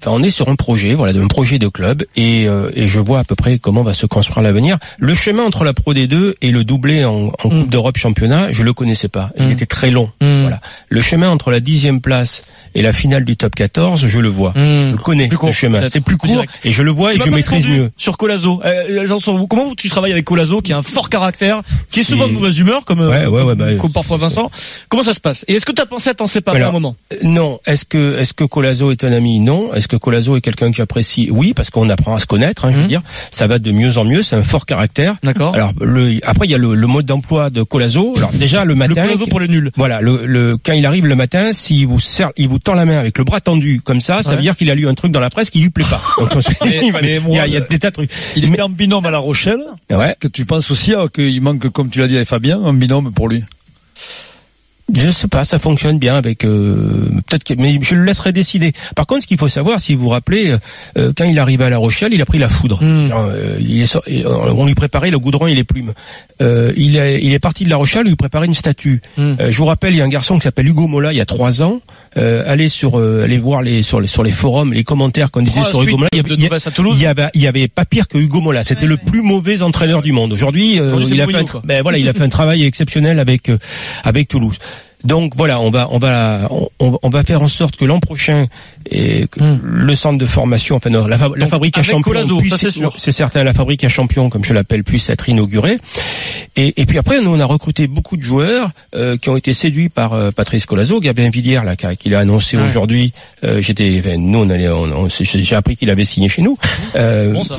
enfin, 0.00 0.10
on 0.18 0.22
est 0.22 0.30
sur 0.30 0.48
un 0.48 0.54
projet, 0.56 0.94
voilà, 0.94 1.18
un 1.20 1.26
projet 1.26 1.58
de 1.58 1.68
club, 1.68 2.04
et, 2.16 2.48
euh, 2.48 2.70
et 2.74 2.88
je 2.88 3.00
vois 3.00 3.18
à 3.20 3.24
peu 3.24 3.34
près 3.34 3.58
comment 3.58 3.82
va 3.82 3.94
se 3.94 4.06
construire 4.06 4.42
l'avenir. 4.42 4.78
Le 4.98 5.14
chemin 5.14 5.42
entre 5.44 5.64
la 5.64 5.74
Pro 5.74 5.94
D2 5.94 6.34
et 6.42 6.50
le 6.50 6.64
doublé 6.64 7.04
en, 7.04 7.26
en 7.26 7.30
Coupe 7.48 7.68
d'Europe 7.68 7.96
Championnat, 7.98 8.52
je 8.52 8.62
le 8.62 8.72
connaissais 8.72 9.08
pas. 9.08 9.30
Il 9.38 9.46
Mm. 9.46 9.50
était 9.52 9.66
très 9.66 9.90
long. 9.90 10.10
Mm. 10.20 10.40
Voilà. 10.42 10.60
Le 10.88 11.00
chemin 11.02 11.28
entre 11.30 11.50
la 11.50 11.60
dixième 11.60 12.00
place 12.00 12.42
et 12.74 12.82
la 12.82 12.92
finale 12.92 13.24
du 13.24 13.36
top 13.36 13.54
14, 13.54 14.06
je 14.06 14.18
le 14.18 14.28
vois. 14.28 14.50
Mm. 14.50 14.92
Je 14.92 14.96
connais 14.96 15.28
Plus 15.28 15.36
court, 15.36 15.48
le 15.48 15.54
chemin. 15.54 15.80
C'est 15.88 16.00
plus 16.00 16.16
plus 16.16 16.16
court 16.18 16.28
direct. 16.30 16.60
et 16.64 16.72
je 16.72 16.82
le 16.82 16.90
vois 16.90 17.12
Tu 17.12 17.20
et 17.20 17.24
je 17.24 17.30
maîtrise 17.30 17.66
mieux. 17.66 17.90
Sur 17.96 18.16
Colazo, 18.16 18.60
euh, 18.64 19.06
sens- 19.06 19.28
comment 19.48 19.74
tu 19.74 19.88
travailles 19.88 20.12
avec 20.12 20.24
Colazo, 20.24 20.60
qui 20.60 20.72
a 20.72 20.78
un 20.78 20.82
fort 20.82 21.08
caractère, 21.08 21.62
qui 21.90 22.00
est 22.00 22.04
souvent 22.04 22.26
de 22.28 22.32
mauvaise 22.32 22.58
humeur, 22.58 22.84
comme, 22.84 23.00
euh, 23.00 23.10
Ouais, 23.10 23.26
ouais, 23.26 23.42
ouais, 23.42 23.54
bah, 23.54 23.72
comme 23.74 23.92
parfois 23.92 24.16
Vincent. 24.18 24.50
Comment 24.88 25.02
ça 25.02 25.12
se 25.12 25.20
passe? 25.20 25.44
Et 25.48 25.54
est-ce 25.54 25.64
que 25.66 25.72
tu 25.72 25.82
as 25.82 25.86
pensé 25.86 26.10
à 26.10 26.14
t'en 26.14 26.26
séparer 26.26 26.62
un 26.62 26.70
moment? 26.72 26.96
Euh, 27.12 27.16
Non. 27.22 27.60
Est-ce 27.66 27.84
que 27.84 28.18
est-ce 28.18 28.32
que 28.34 28.44
Colazo 28.44 28.90
est 28.92 29.04
un 29.04 29.12
ami? 29.12 29.38
Non. 29.40 29.72
Est-ce 29.74 29.88
que 29.90 29.96
Colazo 29.96 30.36
est 30.36 30.40
quelqu'un 30.40 30.70
que 30.70 30.76
j'apprécie 30.76 31.28
Oui, 31.30 31.52
parce 31.54 31.68
qu'on 31.70 31.88
apprend 31.90 32.14
à 32.14 32.20
se 32.20 32.26
connaître. 32.26 32.64
Hein, 32.64 32.70
je 32.70 32.76
veux 32.76 32.82
Mhm. 32.82 32.88
dire, 32.88 33.00
ça 33.30 33.46
va 33.46 33.58
de 33.58 33.70
mieux 33.72 33.98
en 33.98 34.04
mieux. 34.04 34.22
C'est 34.22 34.36
un 34.36 34.42
fort 34.42 34.64
caractère. 34.64 35.16
D'accord. 35.22 35.54
Alors 35.54 35.72
le, 35.80 36.18
après 36.24 36.46
il 36.46 36.50
y 36.50 36.54
a 36.54 36.58
le, 36.58 36.74
le 36.74 36.86
mode 36.86 37.04
d'emploi 37.06 37.50
de 37.50 37.62
Colazo. 37.62 38.14
Alors 38.16 38.32
déjà 38.32 38.64
le 38.64 38.70
Le 38.70 38.74
matin. 38.76 38.94
Colazo 39.02 39.26
pour 39.26 39.40
les 39.40 39.48
nuls. 39.48 39.70
Voilà, 39.76 40.00
le, 40.00 40.24
le 40.26 40.56
quand 40.56 40.72
il 40.72 40.86
arrive 40.86 41.06
le 41.06 41.16
matin, 41.16 41.52
s'il 41.52 41.86
vous 41.86 42.00
serre, 42.00 42.30
il 42.36 42.48
vous 42.48 42.58
tend 42.58 42.74
la 42.74 42.84
main 42.84 42.98
avec 42.98 43.18
le 43.18 43.24
bras 43.24 43.40
tendu 43.40 43.80
comme 43.82 44.00
ça, 44.00 44.22
ça 44.22 44.30
Ouais. 44.30 44.36
veut 44.36 44.42
dire 44.42 44.56
qu'il 44.56 44.70
a 44.70 44.74
lu 44.74 44.86
un 44.88 44.94
truc 44.94 45.10
dans 45.12 45.20
la 45.20 45.28
presse 45.28 45.50
qui 45.50 45.60
lui 45.60 45.70
plaît 45.70 45.84
pas. 45.90 46.00
Donc, 46.18 46.30
il, 46.64 46.92
va- 46.92 47.00
il 47.02 47.34
y 47.34 47.38
a, 47.38 47.46
il 47.48 47.52
y 47.52 47.56
a 47.56 47.60
des 47.60 47.78
tas 47.78 47.90
de 47.90 47.94
trucs. 47.94 48.10
Il 48.36 48.44
était 48.44 48.62
en 48.62 48.68
binôme 48.68 49.04
à 49.06 49.10
La 49.10 49.18
Rochelle. 49.18 49.60
Ouais. 49.90 50.04
Est-ce 50.06 50.14
que 50.20 50.28
tu 50.28 50.44
penses 50.44 50.70
aussi 50.70 50.94
euh, 50.94 51.08
qu'il 51.08 51.40
manque, 51.40 51.68
comme 51.70 51.90
tu 51.90 51.98
l'as 51.98 52.06
dit 52.08 52.16
avec 52.16 52.28
Fabien, 52.28 52.60
un 52.64 52.72
binôme 52.74 53.12
pour 53.12 53.28
lui? 53.28 53.42
Je 54.94 55.10
sais 55.10 55.28
pas, 55.28 55.44
ça 55.44 55.58
fonctionne 55.58 55.98
bien 55.98 56.16
avec 56.16 56.44
euh, 56.44 57.08
peut-être 57.26 57.44
que 57.44 57.54
mais 57.54 57.78
je 57.80 57.94
le 57.94 58.04
laisserai 58.04 58.32
décider. 58.32 58.72
Par 58.96 59.06
contre, 59.06 59.22
ce 59.22 59.26
qu'il 59.26 59.38
faut 59.38 59.48
savoir, 59.48 59.80
si 59.80 59.94
vous 59.94 60.04
vous 60.04 60.08
rappelez, 60.10 60.56
euh, 60.98 61.12
quand 61.16 61.24
il 61.24 61.38
arrivait 61.38 61.64
à 61.64 61.70
La 61.70 61.78
Rochelle, 61.78 62.12
il 62.12 62.22
a 62.22 62.26
pris 62.26 62.38
la 62.38 62.48
foudre. 62.48 62.82
Mm. 62.82 63.10
Euh, 63.12 63.56
il 63.60 63.82
est 63.82 63.98
on 64.26 64.66
lui 64.66 64.74
préparait 64.74 65.10
le 65.10 65.18
goudron 65.18 65.46
et 65.46 65.54
les 65.54 65.64
plumes. 65.64 65.92
Euh, 66.42 66.72
il, 66.76 66.96
est, 66.96 67.22
il 67.22 67.32
est 67.32 67.38
parti 67.38 67.64
de 67.64 67.70
La 67.70 67.76
Rochelle, 67.76 68.02
il 68.06 68.10
lui 68.10 68.16
préparait 68.16 68.46
une 68.46 68.54
statue. 68.54 69.00
Mm. 69.16 69.32
Euh, 69.40 69.50
je 69.50 69.56
vous 69.56 69.66
rappelle, 69.66 69.94
il 69.94 69.98
y 69.98 70.00
a 70.00 70.04
un 70.04 70.08
garçon 70.08 70.36
qui 70.36 70.42
s'appelle 70.42 70.66
Hugo 70.66 70.86
Mola, 70.86 71.12
il 71.12 71.16
y 71.16 71.20
a 71.20 71.26
trois 71.26 71.62
ans. 71.62 71.80
Euh, 72.16 72.42
allez 72.46 72.68
sur, 72.68 72.98
euh, 72.98 73.22
allez 73.24 73.38
voir 73.38 73.62
les 73.62 73.82
sur 73.82 74.00
les 74.00 74.06
sur 74.08 74.22
les 74.22 74.32
forums, 74.32 74.72
les 74.72 74.84
commentaires 74.84 75.30
qu'on 75.30 75.42
disait 75.42 75.62
sur 75.64 75.82
Hugo 75.82 75.96
Mola. 75.98 76.08
Il 76.12 76.16
y 76.16 76.20
avait- 76.20 76.34
il 76.34 76.40
y 76.42 76.46
a- 76.46 76.48
Brest 76.48 76.66
à 76.66 76.70
Toulouse. 76.70 76.96
il 76.98 77.02
y 77.02 77.06
avait, 77.06 77.26
il 77.34 77.40
y 77.42 77.46
avait 77.46 77.68
pas 77.68 77.84
pire 77.84 78.08
que 78.08 78.18
Hugo 78.18 78.40
Mola. 78.40 78.64
C'était 78.64 78.86
le 78.86 78.96
plus 78.96 79.22
mauvais 79.22 79.62
entraîneur 79.62 80.02
du 80.02 80.12
monde. 80.12 80.32
Aujourd'hui, 80.32 80.80
euh, 80.80 80.96
il 81.08 81.20
a 81.20 81.26
fait, 81.26 81.36
un, 81.36 81.60
ben 81.64 81.82
voilà, 81.82 81.98
il 81.98 82.08
a 82.08 82.12
fait 82.12 82.22
un 82.22 82.28
travail 82.28 82.64
exceptionnel 82.64 83.18
avec 83.20 83.48
euh, 83.48 83.58
avec 84.04 84.28
Toulouse. 84.28 84.56
Donc 85.04 85.34
voilà, 85.36 85.60
on 85.60 85.70
va 85.70 85.88
on 85.90 85.98
va 85.98 86.48
on, 86.78 86.98
on 87.02 87.08
va 87.10 87.22
faire 87.22 87.40
en 87.42 87.48
sorte 87.48 87.76
que 87.76 87.84
l'an 87.84 88.00
prochain 88.00 88.46
et 88.90 89.26
que 89.30 89.40
Hmm. 89.40 89.58
le 89.62 89.94
centre 89.96 90.18
de 90.18 90.26
formation, 90.26 90.76
enfin 90.76 90.90
non, 90.90 91.06
la, 91.06 91.16
fa- 91.18 91.30
la 91.36 91.46
fabrique 91.46 91.78
à 91.78 91.82
champion, 91.82 92.12
c'est 92.96 93.12
certain, 93.12 93.42
la 93.44 93.52
fabrique 93.54 93.84
à 93.84 93.88
champion, 93.88 94.28
comme 94.30 94.44
je 94.44 94.52
l'appelle, 94.52 94.84
puisse 94.84 95.08
être 95.10 95.28
inaugurée. 95.28 95.76
Et, 96.56 96.80
et 96.80 96.86
puis 96.86 96.98
après, 96.98 97.20
nous 97.22 97.30
on 97.34 97.40
a 97.40 97.44
recruté 97.46 97.86
beaucoup 97.86 98.16
de 98.16 98.22
joueurs 98.22 98.70
euh, 98.94 99.16
qui 99.16 99.28
ont 99.30 99.36
été 99.36 99.52
séduits 99.54 99.88
par 99.88 100.12
euh, 100.12 100.30
Patrice 100.30 100.66
Colazo, 100.66 101.00
Gabin 101.00 101.30
Villiers 101.30 101.60
là, 101.64 101.76
qui 101.76 101.86
a- 102.14 102.18
annoncé 102.18 102.56
Ouais. 102.56 102.64
aujourd'hui. 102.64 103.12
Euh, 103.44 103.60
J'étais, 103.62 103.96
enfin, 104.04 104.16
nous 104.18 104.38
on 104.40 104.50
allait, 104.50 104.68
on, 104.68 104.82
on- 104.84 105.08
j'ai 105.08 105.24
j'ai 105.24 105.56
appris 105.56 105.76
qu'il 105.76 105.88
avait 105.90 106.04
signé 106.04 106.28
chez 106.28 106.42
nous. 106.42 106.58
Euh, 106.96 107.32
Bon 107.32 107.44
ça. 107.44 107.56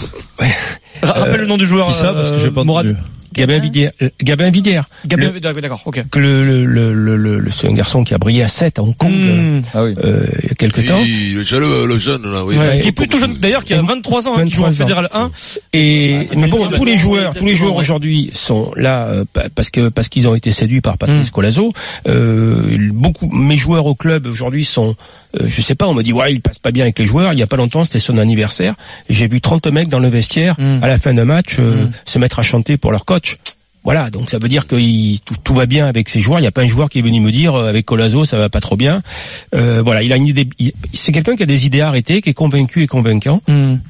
Rappelle 1.02 1.42
le 1.42 1.48
nom 1.48 1.58
du 1.58 1.66
joueur. 1.66 1.88
Qui 1.88 1.94
ça, 1.94 2.14
parce 2.14 2.32
que 2.32 2.40
j'ai 2.40 2.52
pas 2.52 2.62
euh, 2.62 2.66
Mourad. 2.66 2.86
entendu. 2.88 3.00
Gabin 3.34 3.62
euh, 3.64 4.10
Gabin. 4.22 4.52
Gabin, 4.52 5.32
Le- 5.32 5.40
d'accord, 5.40 5.62
d'accord, 5.62 5.82
ok. 5.86 6.04
que 6.12 6.20
le, 6.20 6.44
le, 6.44 6.66
le, 6.66 6.94
le, 6.94 7.16
le- 7.16 7.40
le- 7.40 7.50
c'est 7.52 7.70
un 7.70 7.74
garçon 7.74 8.04
qui 8.04 8.14
a 8.14 8.18
brillé 8.18 8.44
à 8.44 8.50
7 8.50 8.78
à 8.78 8.82
Hong 8.84 8.94
Kong 8.98 9.10
euh, 9.14 9.60
Hmm. 9.60 9.62
Ah 9.74 9.84
oui. 9.86 9.96
euh, 10.04 10.26
il 10.44 10.50
y 10.50 10.52
a 10.52 10.56
quelques 10.56 10.86
temps. 10.86 11.00
Il- 11.06 11.36
le, 11.36 11.44
jeune- 11.46 11.86
le 11.86 11.98
jeune, 11.98 12.24
là, 12.30 12.44
oui. 12.44 12.58
Qui 12.82 12.90
est 12.90 12.92
plutôt 12.92 13.18
jeune 13.18 13.38
d'ailleurs, 13.38 13.64
qui 13.64 13.74
a 13.74 13.82
23 13.82 14.28
ans, 14.28 14.34
hein, 14.38 14.44
qui 14.44 14.52
joue 14.52 14.64
en 14.64 14.70
23 14.70 14.84
ans. 14.84 14.88
Fédéral 14.90 15.10
1. 15.14 15.32
Et 15.72 16.28
mais 16.36 16.48
bon, 16.48 16.68
tous 16.76 16.84
les 16.84 16.98
joueurs, 16.98 17.34
tous 17.34 17.46
les 17.46 17.56
joueurs 17.56 17.76
ouais. 17.76 17.80
aujourd'hui 17.80 18.30
sont 18.34 18.74
là 18.76 19.08
euh, 19.08 19.24
pa- 19.32 19.46
parce 19.56 19.70
que 19.70 19.88
parce 19.88 20.10
qu'ils 20.10 20.28
ont 20.28 20.36
été 20.36 20.52
séduits 20.52 20.82
par 20.82 20.98
Patrice 20.98 21.30
Mm. 21.30 21.32
Colazo. 21.32 21.72
Euh, 22.10 22.78
beaucoup 22.92 23.28
mes 23.30 23.56
joueurs 23.58 23.86
au 23.86 23.96
club 23.96 24.28
aujourd'hui 24.28 24.66
sont, 24.66 24.94
euh, 25.40 25.46
je 25.48 25.62
sais 25.62 25.76
pas, 25.76 25.88
on 25.88 25.94
me 25.94 26.04
dit 26.04 26.12
ouais, 26.12 26.34
il 26.34 26.42
passe 26.42 26.60
pas 26.60 26.72
bien 26.72 26.84
avec 26.84 27.00
les 27.00 27.06
joueurs. 27.06 27.32
Il 27.32 27.40
y 27.40 27.44
a 27.44 27.48
pas 27.48 27.56
longtemps, 27.56 27.86
c'était 27.86 28.00
son 28.00 28.18
anniversaire. 28.18 28.74
J'ai 29.10 29.30
vu 29.30 29.40
30 29.40 29.68
mecs 29.68 29.88
dans 29.88 30.00
le 30.00 30.10
vestiaire 30.10 30.56
Mm. 30.60 30.84
à 30.84 30.88
la 30.92 31.00
fin 31.00 31.14
d'un 31.14 31.26
match 31.26 31.58
euh, 31.60 31.86
Mm. 31.86 31.92
se 32.06 32.20
mettre 32.20 32.40
à 32.40 32.44
chanter 32.44 32.78
pour 32.78 32.92
leur 32.92 33.06
coach. 33.06 33.36
Voilà, 33.84 34.12
donc 34.12 34.30
ça 34.30 34.38
veut 34.38 34.48
dire 34.48 34.68
que 34.68 34.76
il- 34.76 35.20
tout, 35.26 35.34
tout 35.44 35.56
va 35.56 35.66
bien 35.66 35.88
avec 35.88 36.08
ces 36.08 36.20
joueurs. 36.20 36.38
Il 36.40 36.44
n'y 36.44 36.48
a 36.48 36.52
pas 36.52 36.62
un 36.62 36.68
joueur 36.68 36.88
qui 36.90 37.00
est 37.00 37.02
venu 37.02 37.20
me 37.20 37.32
dire 37.32 37.56
euh, 37.56 37.68
avec 37.68 37.86
Colazo 37.86 38.26
ça 38.26 38.38
va 38.38 38.48
pas 38.50 38.60
trop 38.60 38.76
bien. 38.78 39.02
Euh, 39.56 39.82
voilà, 39.84 40.04
il 40.04 40.14
a 40.14 40.18
une 40.18 40.28
idée. 40.28 40.48
il- 40.60 40.72
C'est 40.94 41.12
quelqu'un 41.12 41.36
qui 41.36 41.42
a 41.44 41.48
des 41.48 41.66
idées 41.66 41.82
arrêtées, 41.82 42.22
qui 42.22 42.30
est 42.30 42.34
convaincu 42.36 42.84
et 42.84 42.88
convaincant. 42.88 43.42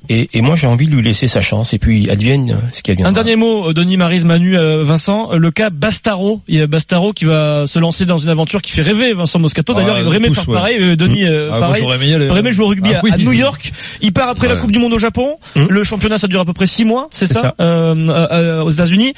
Et, 0.08 0.30
et 0.34 0.41
moi 0.41 0.56
j'ai 0.56 0.67
envie 0.67 0.88
de 0.88 0.95
lui 0.95 1.01
laisser 1.04 1.27
sa 1.27 1.41
chance. 1.41 1.73
Et 1.73 1.80
puis 1.80 2.10
advienne 2.10 2.51
euh, 2.51 2.56
ce 2.71 2.82
qui 2.84 2.91
adviendra. 2.91 3.10
Un 3.10 3.13
dernier 3.13 3.36
mot, 3.36 3.69
euh, 3.69 3.73
Denis, 3.73 3.97
Marise, 3.97 4.23
Manu, 4.23 4.56
euh, 4.58 4.84
Vincent. 4.86 5.32
Le 5.36 5.51
cas 5.51 5.69
Bastaro. 5.69 6.41
Il 6.47 6.56
y 6.56 6.62
a 6.62 6.67
Bastaro 6.67 7.12
qui 7.12 7.25
va 7.25 7.65
se 7.67 7.77
lancer 7.80 8.06
dans 8.06 8.17
une 8.17 8.30
aventure 8.30 8.62
qui 8.62 8.71
fait 8.71 8.82
rêver 8.84 9.13
Vincent 9.13 9.39
Moscato. 9.39 9.73
D'ailleurs, 9.73 9.95
Ah, 9.97 10.01
il 10.01 10.08
aurait 10.08 10.17
aimé 10.17 10.30
faire 10.32 10.47
ouais. 10.47 10.56
pareil. 10.56 10.77
Euh, 10.80 10.95
Denis, 10.95 11.25
euh, 11.25 11.49
Ah, 11.51 11.60
pareil. 11.60 11.82
j'aurais 11.84 12.39
aimé 12.39 12.51
jouer 12.54 12.65
au 12.65 12.69
rugby 12.69 12.91
Ah, 12.93 12.99
à- 12.99 13.01
oui. 13.04 13.12
à 13.13 13.17
New 13.17 13.34
York. 13.34 13.73
Il 14.01 14.13
part 14.13 14.30
après 14.30 14.47
la. 14.47 14.56
Coupe 14.56 14.71
du 14.71 14.80
Monde 14.80 14.93
au 14.93 14.99
Japon. 14.99 15.38
Hum. 15.58 15.67
Le 15.69 15.84
championnat, 15.84 16.17
ça 16.17 16.27
dure 16.27 16.39
à 16.39 16.45
peu 16.45 16.54
près 16.54 16.67
six 16.67 16.86
mois, 16.86 17.10
c'est 17.12 17.25
ça, 17.27 17.41
ça. 17.41 17.56
Euh, 17.60 18.62
aux 18.62 18.69
États-Unis. 18.71 19.13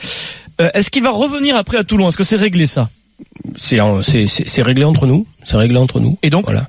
Euh, 0.61 0.69
Est-ce 0.73 0.89
qu'il 0.89 1.03
va 1.03 1.11
revenir 1.11 1.55
après 1.55 1.77
à 1.77 1.83
Toulon? 1.83 2.07
Est-ce 2.09 2.17
que 2.17 2.23
c'est 2.23 2.35
réglé 2.35 2.67
ça? 2.67 2.89
C'est 3.55 4.61
réglé 4.61 4.83
entre 4.83 5.07
nous. 5.07 5.25
C'est 5.45 5.57
réglé 5.57 5.77
entre 5.77 5.99
nous. 5.99 6.17
Et 6.23 6.29
donc? 6.29 6.45
Voilà. 6.45 6.67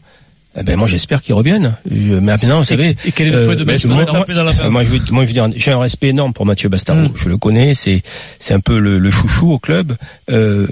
Eh 0.57 0.63
ben 0.63 0.77
moi 0.77 0.87
j'espère 0.87 1.21
qu'il 1.21 1.35
revienne. 1.35 1.75
Je- 1.91 2.15
maintenant 2.15 2.59
vous 2.59 2.65
savez. 2.65 2.95
Et 3.05 3.11
quel 3.11 3.27
est 3.27 3.31
le 3.33 3.45
souhait 3.45 3.57
de 3.57 3.63
euh, 3.63 3.65
Mathieu 3.65 3.89
moi, 3.89 4.05
Bastaro 4.05 4.25
moi, 4.25 4.67
euh, 4.67 4.71
moi, 4.71 4.85
je 4.85 4.89
veux, 4.91 5.01
moi 5.11 5.23
je 5.25 5.27
veux 5.27 5.33
dire 5.33 5.49
j'ai 5.57 5.73
un 5.73 5.81
respect 5.81 6.09
énorme 6.11 6.33
pour 6.33 6.47
Mathieu 6.47 6.69
Bastaro. 6.69 7.01
Mm. 7.01 7.13
Je 7.17 7.29
le 7.29 7.37
connais. 7.39 7.75
C'est 7.75 8.03
c'est 8.39 8.55
un 8.55 8.61
peu 8.61 8.79
le, 8.79 9.01
le 9.01 9.11
chouchou 9.11 9.51
au 9.53 9.59
club. 9.59 9.97
Euh, 10.31 10.69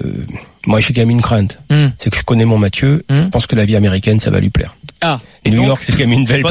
moi 0.67 0.79
j'ai 0.79 0.93
quand 0.93 1.01
même 1.01 1.09
une 1.09 1.21
crainte. 1.21 1.59
Mm. 1.69 1.87
C'est 1.99 2.09
que 2.11 2.15
je 2.17 2.23
connais 2.23 2.45
mon 2.45 2.57
Mathieu. 2.57 3.03
Mm. 3.09 3.15
Je 3.17 3.27
pense 3.27 3.45
que 3.45 3.57
la 3.57 3.65
vie 3.65 3.75
américaine 3.75 4.21
ça 4.21 4.31
va 4.31 4.39
lui 4.39 4.49
plaire. 4.51 4.73
Ah. 5.03 5.19
Et 5.45 5.49
New 5.49 5.61
York 5.65 5.81
c'est 5.83 5.91
quand 5.91 5.99
même 6.07 6.13
une 6.13 6.25
belle. 6.25 6.41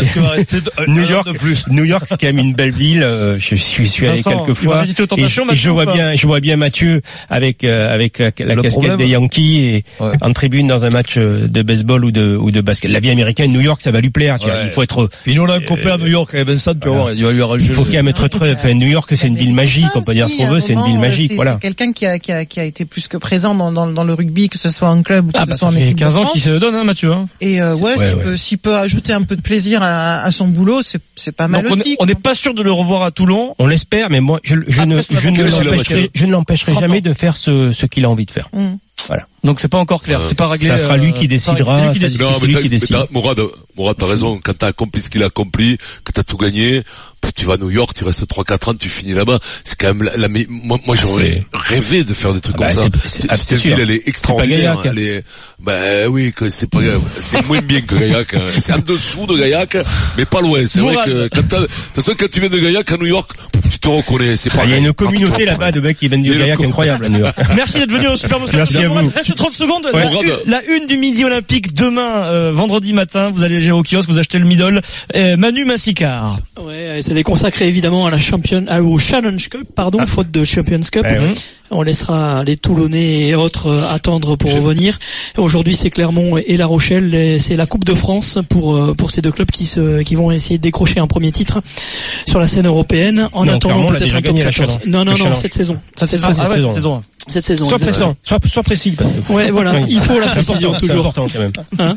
Un 0.76 0.86
New 0.86 1.08
York 1.08 1.26
de 1.26 1.32
plus. 1.38 1.64
New 1.70 1.84
York, 1.84 2.04
c'est 2.06 2.20
quand 2.20 2.26
même 2.26 2.38
une 2.38 2.52
belle 2.54 2.72
ville. 2.72 3.02
euh, 3.02 3.38
Je 3.38 3.54
suis, 3.54 3.84
je 3.86 3.90
suis 3.90 4.06
allé 4.06 4.22
quelques 4.22 4.52
fois. 4.52 4.84
Et, 4.84 4.90
et 4.90 5.24
Mathieu, 5.24 5.46
je 5.54 5.70
vois 5.70 5.86
bien, 5.86 6.14
je 6.14 6.26
vois 6.26 6.40
bien 6.40 6.56
Mathieu 6.56 7.00
avec 7.30 7.64
euh, 7.64 7.92
avec 7.92 8.18
la, 8.18 8.26
la 8.26 8.32
casquette 8.56 8.72
problème- 8.72 8.96
des 8.98 9.08
Yankees 9.08 9.60
et 9.60 9.84
Ouais. 9.98 10.12
en 10.20 10.32
tribune 10.34 10.66
dans 10.66 10.84
un 10.84 10.90
match 10.90 11.14
euh, 11.16 11.48
de 11.48 11.62
baseball 11.62 12.04
ou 12.04 12.10
de 12.10 12.36
ou 12.36 12.50
de 12.50 12.60
basket. 12.60 12.90
La 12.90 13.00
vie 13.00 13.08
américaine, 13.10 13.50
New 13.52 13.60
York, 13.62 13.80
ça 13.80 13.92
va 13.92 14.00
lui 14.02 14.10
plaire. 14.10 14.36
tu 14.38 14.44
vois. 14.46 14.56
Ouais. 14.56 14.66
Il 14.66 14.72
faut 14.72 14.82
être, 14.82 15.08
Puis 15.24 15.34
nous 15.34 15.42
on 15.42 15.48
a 15.48 15.54
un 15.54 15.60
copain 15.60 15.92
à 15.94 15.98
New 15.98 16.06
York 16.08 16.34
avec 16.34 16.48
Vincent, 16.48 16.74
tu 16.74 16.86
voir, 16.88 17.12
il 17.12 17.24
va 17.24 17.32
lui 17.32 17.40
arranger. 17.40 17.64
il 17.64 17.72
faut 17.72 17.84
quand 17.84 17.92
même 17.92 18.08
être 18.08 18.28
très. 18.28 18.52
Enfin, 18.52 18.74
New 18.74 18.88
York, 18.88 19.10
c'est 19.14 19.26
une 19.28 19.36
ville 19.36 19.54
magique. 19.54 19.86
On 19.94 20.02
peut 20.02 20.12
dire 20.12 20.28
ce 20.28 20.36
qu'on 20.36 20.48
veut, 20.48 20.60
c'est 20.60 20.74
une 20.74 20.84
ville 20.84 20.98
magique. 20.98 21.32
Voilà. 21.34 21.54
Quelqu'un 21.54 21.92
qui 21.94 22.04
a, 22.04 22.18
qui, 22.18 22.30
a, 22.32 22.44
qui 22.44 22.60
a 22.60 22.64
été 22.64 22.84
plus 22.84 23.08
que 23.08 23.16
présent 23.16 23.54
dans, 23.54 23.72
dans, 23.72 24.04
le 24.04 24.12
rugby, 24.12 24.50
que 24.50 24.58
ce 24.58 24.70
soit 24.70 24.88
en 24.90 25.02
club 25.02 25.28
ou 25.28 25.32
que 25.32 25.38
Ah 25.38 25.44
ce 25.44 25.48
bah 25.50 25.56
soit 25.56 25.68
en 25.68 25.74
équipe 25.76 25.94
de 25.96 26.00
15 26.00 26.16
ans 26.16 26.26
qu'il 26.26 26.42
se 26.42 26.50
donne, 26.50 26.74
hein, 26.74 26.84
Mathieu. 26.84 27.10
hein. 27.12 27.26
Et 27.40 27.62
euh, 27.62 27.74
Ouais, 27.76 27.94
s'il 28.42 28.59
peut, 28.59 28.76
ajouter 28.76 29.12
un 29.12 29.22
peu 29.22 29.37
de 29.37 29.40
plaisir 29.40 29.83
à, 29.83 30.22
à 30.22 30.31
son 30.31 30.48
boulot, 30.48 30.83
c'est 30.83 31.00
c'est 31.16 31.33
pas 31.33 31.48
mal 31.48 31.62
Donc 31.64 31.72
aussi. 31.72 31.96
on 32.00 32.07
n'est 32.07 32.14
pas 32.14 32.35
sûr 32.35 32.55
de 32.55 32.62
le 32.62 32.72
revoir 32.72 33.02
à 33.02 33.11
Toulon. 33.11 33.55
On 33.59 33.66
l'espère, 33.66 34.11
mais 34.11 34.20
moi, 34.20 34.40
je, 34.42 34.57
je 34.66 34.83
ne, 34.83 34.98
Après, 34.98 35.16
je 35.16 35.28
l'empêcherai, 35.28 35.76
Mathieu 35.76 36.11
je 36.14 36.26
ne 36.26 36.33
l'empêcherai 36.33 36.72
30 36.72 36.83
ans. 36.83 36.87
jamais 36.87 37.00
de 37.00 37.12
faire 37.12 37.37
ce, 37.37 37.72
ce 37.72 37.87
qu'il 37.87 38.05
a 38.05 38.11
envie 38.11 38.26
de 38.26 38.31
faire. 38.31 38.48
Mm. 38.52 38.74
Donc 39.44 39.61
c'est 39.61 39.68
pas 39.68 39.78
encore 39.78 40.02
clair. 40.02 40.20
Euh, 40.20 40.24
c'est 40.28 40.37
pas 40.37 40.48
réglé. 40.48 40.68
ça 40.68 40.78
sera 40.78 40.96
lui 40.96 41.09
euh, 41.09 41.12
qui 41.12 41.20
réglé. 41.22 41.37
décidera, 41.37 41.92
lui 41.92 41.98
qui. 41.98 42.18
Non, 42.18 42.31
mais 42.46 42.55
qui 42.62 42.68
décide. 42.68 42.96
Mourad, 43.11 43.40
Mourad, 43.76 43.96
t'as 43.96 44.07
raison. 44.07 44.40
Quand 44.42 44.57
t'as 44.57 44.68
accompli 44.68 45.02
ce 45.02 45.11
qu'il 45.11 45.22
a 45.22 45.26
accompli, 45.26 45.78
que 46.05 46.12
t'as 46.12 46.22
tout 46.22 46.37
gagné, 46.37 46.83
tu 47.35 47.44
vas 47.46 47.54
à 47.54 47.56
New 47.56 47.70
York, 47.70 47.92
tu 47.96 48.04
restes 48.04 48.26
3-4 48.26 48.70
ans, 48.70 48.74
tu 48.74 48.88
finis 48.88 49.12
là-bas. 49.12 49.38
C'est 49.64 49.78
quand 49.78 49.88
même 49.88 50.02
la, 50.02 50.16
la 50.16 50.28
moi, 50.48 50.78
moi 50.87 50.96
j'aurais 50.96 51.44
rêvé 51.52 52.04
de 52.04 52.14
faire 52.14 52.35
des 52.35 52.40
trucs 52.40 52.56
Ah 52.61 52.72
comme 52.74 52.88
bah, 52.88 52.98
ça. 53.04 53.08
Cette 53.37 53.52
ah, 53.52 53.54
ville, 53.54 53.76
elle 53.80 53.90
est 53.90 54.02
extraordinaire. 54.06 54.76
Gaillac, 54.76 54.87
hein. 54.87 54.92
Elle 54.92 54.98
est, 54.98 55.24
ben 55.61 56.08
oui, 56.08 56.32
c'est 56.50 56.68
pas, 56.68 56.80
c'est 57.20 57.46
moins 57.46 57.61
bien 57.61 57.80
que 57.80 57.94
Gaillac. 57.94 58.35
hein. 58.35 58.40
C'est 58.58 58.72
en 58.72 58.78
dessous 58.78 59.26
de 59.26 59.37
Gaillac, 59.37 59.76
mais 60.16 60.24
pas 60.24 60.40
loin. 60.40 60.64
C'est 60.66 60.80
vrai 60.80 60.96
que 61.04 61.28
quand 61.28 61.42
de 61.42 61.66
toute 61.66 61.70
façon, 61.94 62.12
quand 62.18 62.30
tu 62.30 62.40
viens 62.40 62.48
de 62.48 62.58
Gaillac 62.58 62.90
à 62.90 62.96
New 62.96 63.06
York, 63.06 63.30
te 63.82 63.88
reconnais. 63.88 64.36
C'est 64.36 64.50
Ah, 64.52 64.56
pas 64.58 64.64
il 64.64 64.70
y 64.70 64.74
a 64.74 64.78
une 64.78 64.92
communauté 64.92 65.44
là-bas 65.44 65.72
de 65.72 65.80
mecs 65.80 65.98
qui 65.98 66.08
viennent 66.08 66.22
du 66.22 66.30
y 66.30 66.32
a 66.32 66.36
une 66.36 66.40
Gaillac 66.42 66.56
co- 66.58 66.64
incroyable 66.64 67.04
à 67.04 67.08
New 67.08 67.18
York. 67.18 67.36
Merci 67.54 67.78
d'être 67.80 67.92
venu 67.92 68.08
au 68.08 68.16
Super 68.16 68.40
Moscato. 68.40 68.56
Merci 68.56 68.78
à 68.78 68.88
vous. 68.88 69.08
Reste 69.14 69.34
30 69.34 69.52
secondes. 69.52 69.84
Ouais. 69.92 70.04
La, 70.04 70.10
une, 70.22 70.50
la 70.50 70.64
une 70.76 70.86
du 70.86 70.96
Midi 70.96 71.24
Olympique 71.24 71.74
demain, 71.74 72.24
euh, 72.26 72.52
vendredi 72.52 72.92
matin. 72.92 73.30
Vous 73.34 73.42
allez 73.42 73.70
au 73.70 73.82
kiosque, 73.82 74.08
vous 74.08 74.18
achetez 74.18 74.38
le 74.38 74.44
middle. 74.46 74.80
Euh, 75.16 75.36
Manu 75.36 75.64
Massicard. 75.64 76.36
Ouais, 76.60 77.00
c'est 77.02 77.14
des 77.14 77.22
consacrés 77.24 77.66
évidemment 77.68 78.06
à 78.06 78.10
la 78.10 78.18
champion, 78.18 78.64
à- 78.68 78.80
au 78.82 78.98
Challenge 78.98 79.48
Cup, 79.48 79.66
pardon, 79.74 79.98
faute 80.06 80.30
de 80.30 80.44
Champions 80.44 80.80
Cup. 80.90 81.04
Eh 81.08 81.18
oui. 81.18 81.34
On 81.74 81.82
laissera 81.82 82.44
les 82.44 82.56
Toulonnais 82.56 83.28
et 83.28 83.35
autres 83.35 83.82
attendre 83.92 84.37
pour 84.37 84.52
revenir. 84.52 84.98
Aujourd'hui, 85.38 85.74
c'est 85.74 85.90
Clermont 85.90 86.37
et 86.37 86.56
La 86.56 86.66
Rochelle. 86.66 87.40
C'est 87.40 87.56
la 87.56 87.66
Coupe 87.66 87.85
de 87.85 87.94
France 87.94 88.38
pour 88.48 88.74
euh, 88.76 88.94
pour 88.94 89.11
ces 89.11 89.22
deux 89.22 89.32
clubs 89.32 89.50
qui 89.50 89.64
se 89.64 90.02
qui 90.02 90.14
vont 90.14 90.30
essayer 90.30 90.58
de 90.58 90.62
décrocher 90.62 91.00
un 91.00 91.06
premier 91.06 91.32
titre 91.32 91.61
sur 92.28 92.38
la 92.38 92.46
scène 92.46 92.66
européenne 92.66 93.28
en 93.32 93.46
Non, 93.46 93.54
attendant 93.54 93.87
peut-être 93.87 94.14
un 94.14 94.22
top 94.22 94.22
gagné, 94.22 94.44
la 94.44 94.50
14. 94.52 94.54
Challenge. 94.74 94.87
Non, 94.87 95.04
non, 95.04 95.16
non, 95.16 95.35
cette 95.35 95.54
saison. 95.54 95.78
Ça 95.96 96.06
Cette 96.06 96.20
c'est 96.20 96.26
saison. 96.26 96.42
ah, 96.44 96.48
ouais, 96.50 96.54
saison. 96.56 96.72
cette 96.72 96.74
saison. 96.74 97.02
Cette 97.28 97.44
saison. 97.44 97.68
Sois 97.68 97.76
exactement. 97.78 98.14
précis, 98.14 98.28
sois, 98.28 98.38
sois 98.50 98.62
précis 98.62 98.90
parce 98.92 99.11
que. 99.11 99.32
Ouais, 99.32 99.50
voilà. 99.50 99.72
Oui. 99.74 99.87
Il 99.88 100.00
faut 100.00 100.18
la 100.20 100.28
précision 100.28 100.72
toujours. 100.74 101.06
important 101.06 101.26
quand 101.32 101.38
même. 101.38 101.52
Hein 101.78 101.96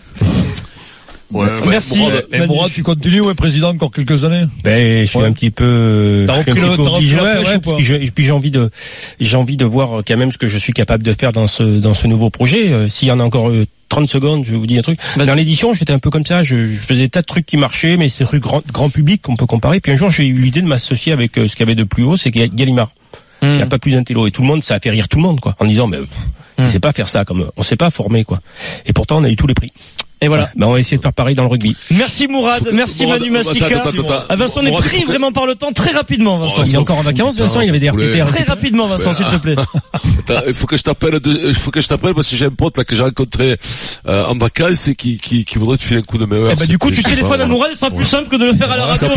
Ouais, 1.31 1.47
Merci. 1.67 1.97
Mourad, 1.97 2.25
Et 2.31 2.45
Mourad, 2.45 2.71
tu 2.71 2.83
continues, 2.83 3.21
ouais, 3.21 3.33
président, 3.33 3.69
encore 3.71 3.91
quelques 3.91 4.23
années 4.23 4.43
Ben, 4.63 5.01
je 5.05 5.09
suis 5.09 5.17
Ouais. 5.17 5.25
un 5.25 5.33
petit 5.33 5.49
peu. 5.49 6.25
T'as 6.27 6.43
la 6.43 6.43
ouais, 7.41 7.59
puis 8.13 8.23
j'ai 8.25 8.31
envie 8.31 8.51
de, 8.51 8.69
j'ai 9.19 9.35
envie 9.35 9.57
de 9.57 9.65
voir 9.65 10.03
quand 10.07 10.17
même 10.17 10.31
ce 10.31 10.37
que 10.37 10.47
je 10.47 10.57
suis 10.57 10.71
capable 10.73 11.03
de 11.03 11.13
faire 11.13 11.31
dans 11.31 11.47
ce 11.47 11.63
dans 11.63 11.93
ce 11.95 12.05
nouveau 12.07 12.29
projet. 12.29 12.71
Euh, 12.71 12.89
S'il 12.89 13.07
y 13.07 13.11
en 13.11 13.19
a 13.19 13.23
encore 13.23 13.49
euh, 13.49 13.65
30 13.89 14.07
secondes, 14.09 14.45
je 14.45 14.51
vais 14.51 14.57
vous 14.57 14.67
dire 14.67 14.79
un 14.79 14.83
truc. 14.83 14.99
Dans 15.17 15.33
l'édition, 15.33 15.73
j'étais 15.73 15.93
un 15.93 15.99
peu 15.99 16.09
comme 16.11 16.25
ça. 16.25 16.43
Je, 16.43 16.69
je 16.69 16.77
faisais 16.77 17.07
tas 17.09 17.21
de 17.21 17.25
trucs 17.25 17.45
qui 17.45 17.57
marchaient, 17.57 17.97
mais 17.97 18.07
c'est 18.09 18.23
trucs 18.25 18.43
grand, 18.43 18.61
grand 18.71 18.89
public 18.89 19.21
qu'on 19.23 19.35
peut 19.35 19.45
comparer. 19.47 19.79
Puis 19.79 19.91
un 19.91 19.95
jour, 19.97 20.11
j'ai 20.11 20.27
eu 20.27 20.33
l'idée 20.41 20.61
de 20.61 20.67
m'associer 20.67 21.11
avec 21.11 21.37
euh, 21.39 21.47
ce 21.47 21.55
qu'il 21.55 21.61
y 21.61 21.63
avait 21.69 21.75
de 21.75 21.83
plus 21.85 22.03
haut, 22.03 22.17
c'est 22.17 22.29
Ga- 22.31 22.47
Gallimard. 22.47 22.91
Il 23.41 23.57
n'y 23.57 23.61
a 23.61 23.67
pas 23.67 23.77
plus 23.79 23.95
intello. 23.95 24.25
Et 24.27 24.31
tout 24.31 24.41
le 24.41 24.47
monde, 24.47 24.63
ça 24.63 24.75
a 24.75 24.79
fait 24.79 24.89
rire 24.89 25.07
tout 25.07 25.17
le 25.17 25.23
monde, 25.23 25.39
quoi. 25.39 25.55
En 25.59 25.65
disant, 25.65 25.85
mais, 25.87 25.97
on 26.57 26.67
sait 26.69 26.79
pas 26.79 26.93
faire 26.93 27.07
ça, 27.07 27.25
comme, 27.25 27.47
on 27.57 27.63
sait 27.63 27.75
pas 27.75 27.89
former, 27.91 28.23
quoi. 28.23 28.39
Et 28.87 28.93
pourtant, 28.93 29.17
on 29.19 29.23
a 29.23 29.29
eu 29.29 29.35
tous 29.35 29.45
les 29.47 29.53
prix. 29.53 29.71
Et 30.25 30.27
voilà. 30.27 30.49
Ben, 30.55 30.65
on 30.65 30.71
va 30.71 30.79
essayer 30.79 30.97
de 30.97 31.03
faire 31.03 31.13
pareil 31.13 31.35
dans 31.35 31.43
le 31.43 31.49
rugby. 31.49 31.77
Merci 31.91 32.27
Mourad, 32.27 32.67
merci 32.73 33.03
Mourad, 33.03 33.19
Manu 33.19 33.31
Massika. 33.31 33.83
Ah, 34.27 34.35
Vincent, 34.35 34.61
on 34.63 34.65
est 34.65 34.71
pris 34.71 35.03
vraiment 35.03 35.31
par 35.31 35.45
le 35.45 35.53
temps, 35.53 35.71
très 35.71 35.91
rapidement, 35.91 36.39
Vincent. 36.39 36.61
Oh, 36.61 36.63
il 36.65 36.73
est 36.73 36.77
encore 36.77 36.97
en 36.97 37.03
vacances, 37.03 37.37
Vincent, 37.37 37.61
il 37.61 37.69
avait 37.69 37.79
des. 37.79 37.89
RTT. 37.89 38.19
Très 38.21 38.43
rapidement, 38.43 38.87
Vincent, 38.87 39.13
s'il 39.13 39.27
te 39.27 39.35
plaît. 39.35 39.55
Il 40.47 40.55
faut 40.55 40.65
que 40.65 40.75
je 40.75 40.81
t'appelle, 40.81 41.19
il 41.23 41.53
faut 41.53 41.69
que 41.69 41.81
je 41.81 41.87
t'appelle 41.87 42.15
parce 42.15 42.27
que 42.27 42.35
j'ai 42.35 42.45
un 42.45 42.49
pote 42.49 42.79
là 42.79 42.83
que 42.83 42.95
j'ai 42.95 43.03
rencontré 43.03 43.57
euh, 44.07 44.25
en 44.25 44.35
vacances 44.35 44.87
et 44.87 44.95
qui, 44.95 45.19
qui, 45.19 45.45
qui 45.45 45.59
voudrait 45.59 45.77
te 45.77 45.83
filer 45.83 45.99
un 45.99 46.03
coup 46.03 46.17
de 46.17 46.25
main. 46.25 46.49
Eh 46.51 46.55
ben, 46.55 46.65
du 46.65 46.79
coup, 46.79 46.89
tu 46.89 47.03
téléphones 47.03 47.41
à 47.41 47.45
Mourad, 47.45 47.69
ce 47.73 47.77
sera 47.77 47.91
plus 47.91 48.05
simple 48.05 48.29
que 48.29 48.35
de 48.35 48.45
le 48.45 48.55
faire 48.55 48.71
à 48.71 48.77
la 48.77 48.85
radio, 48.87 49.09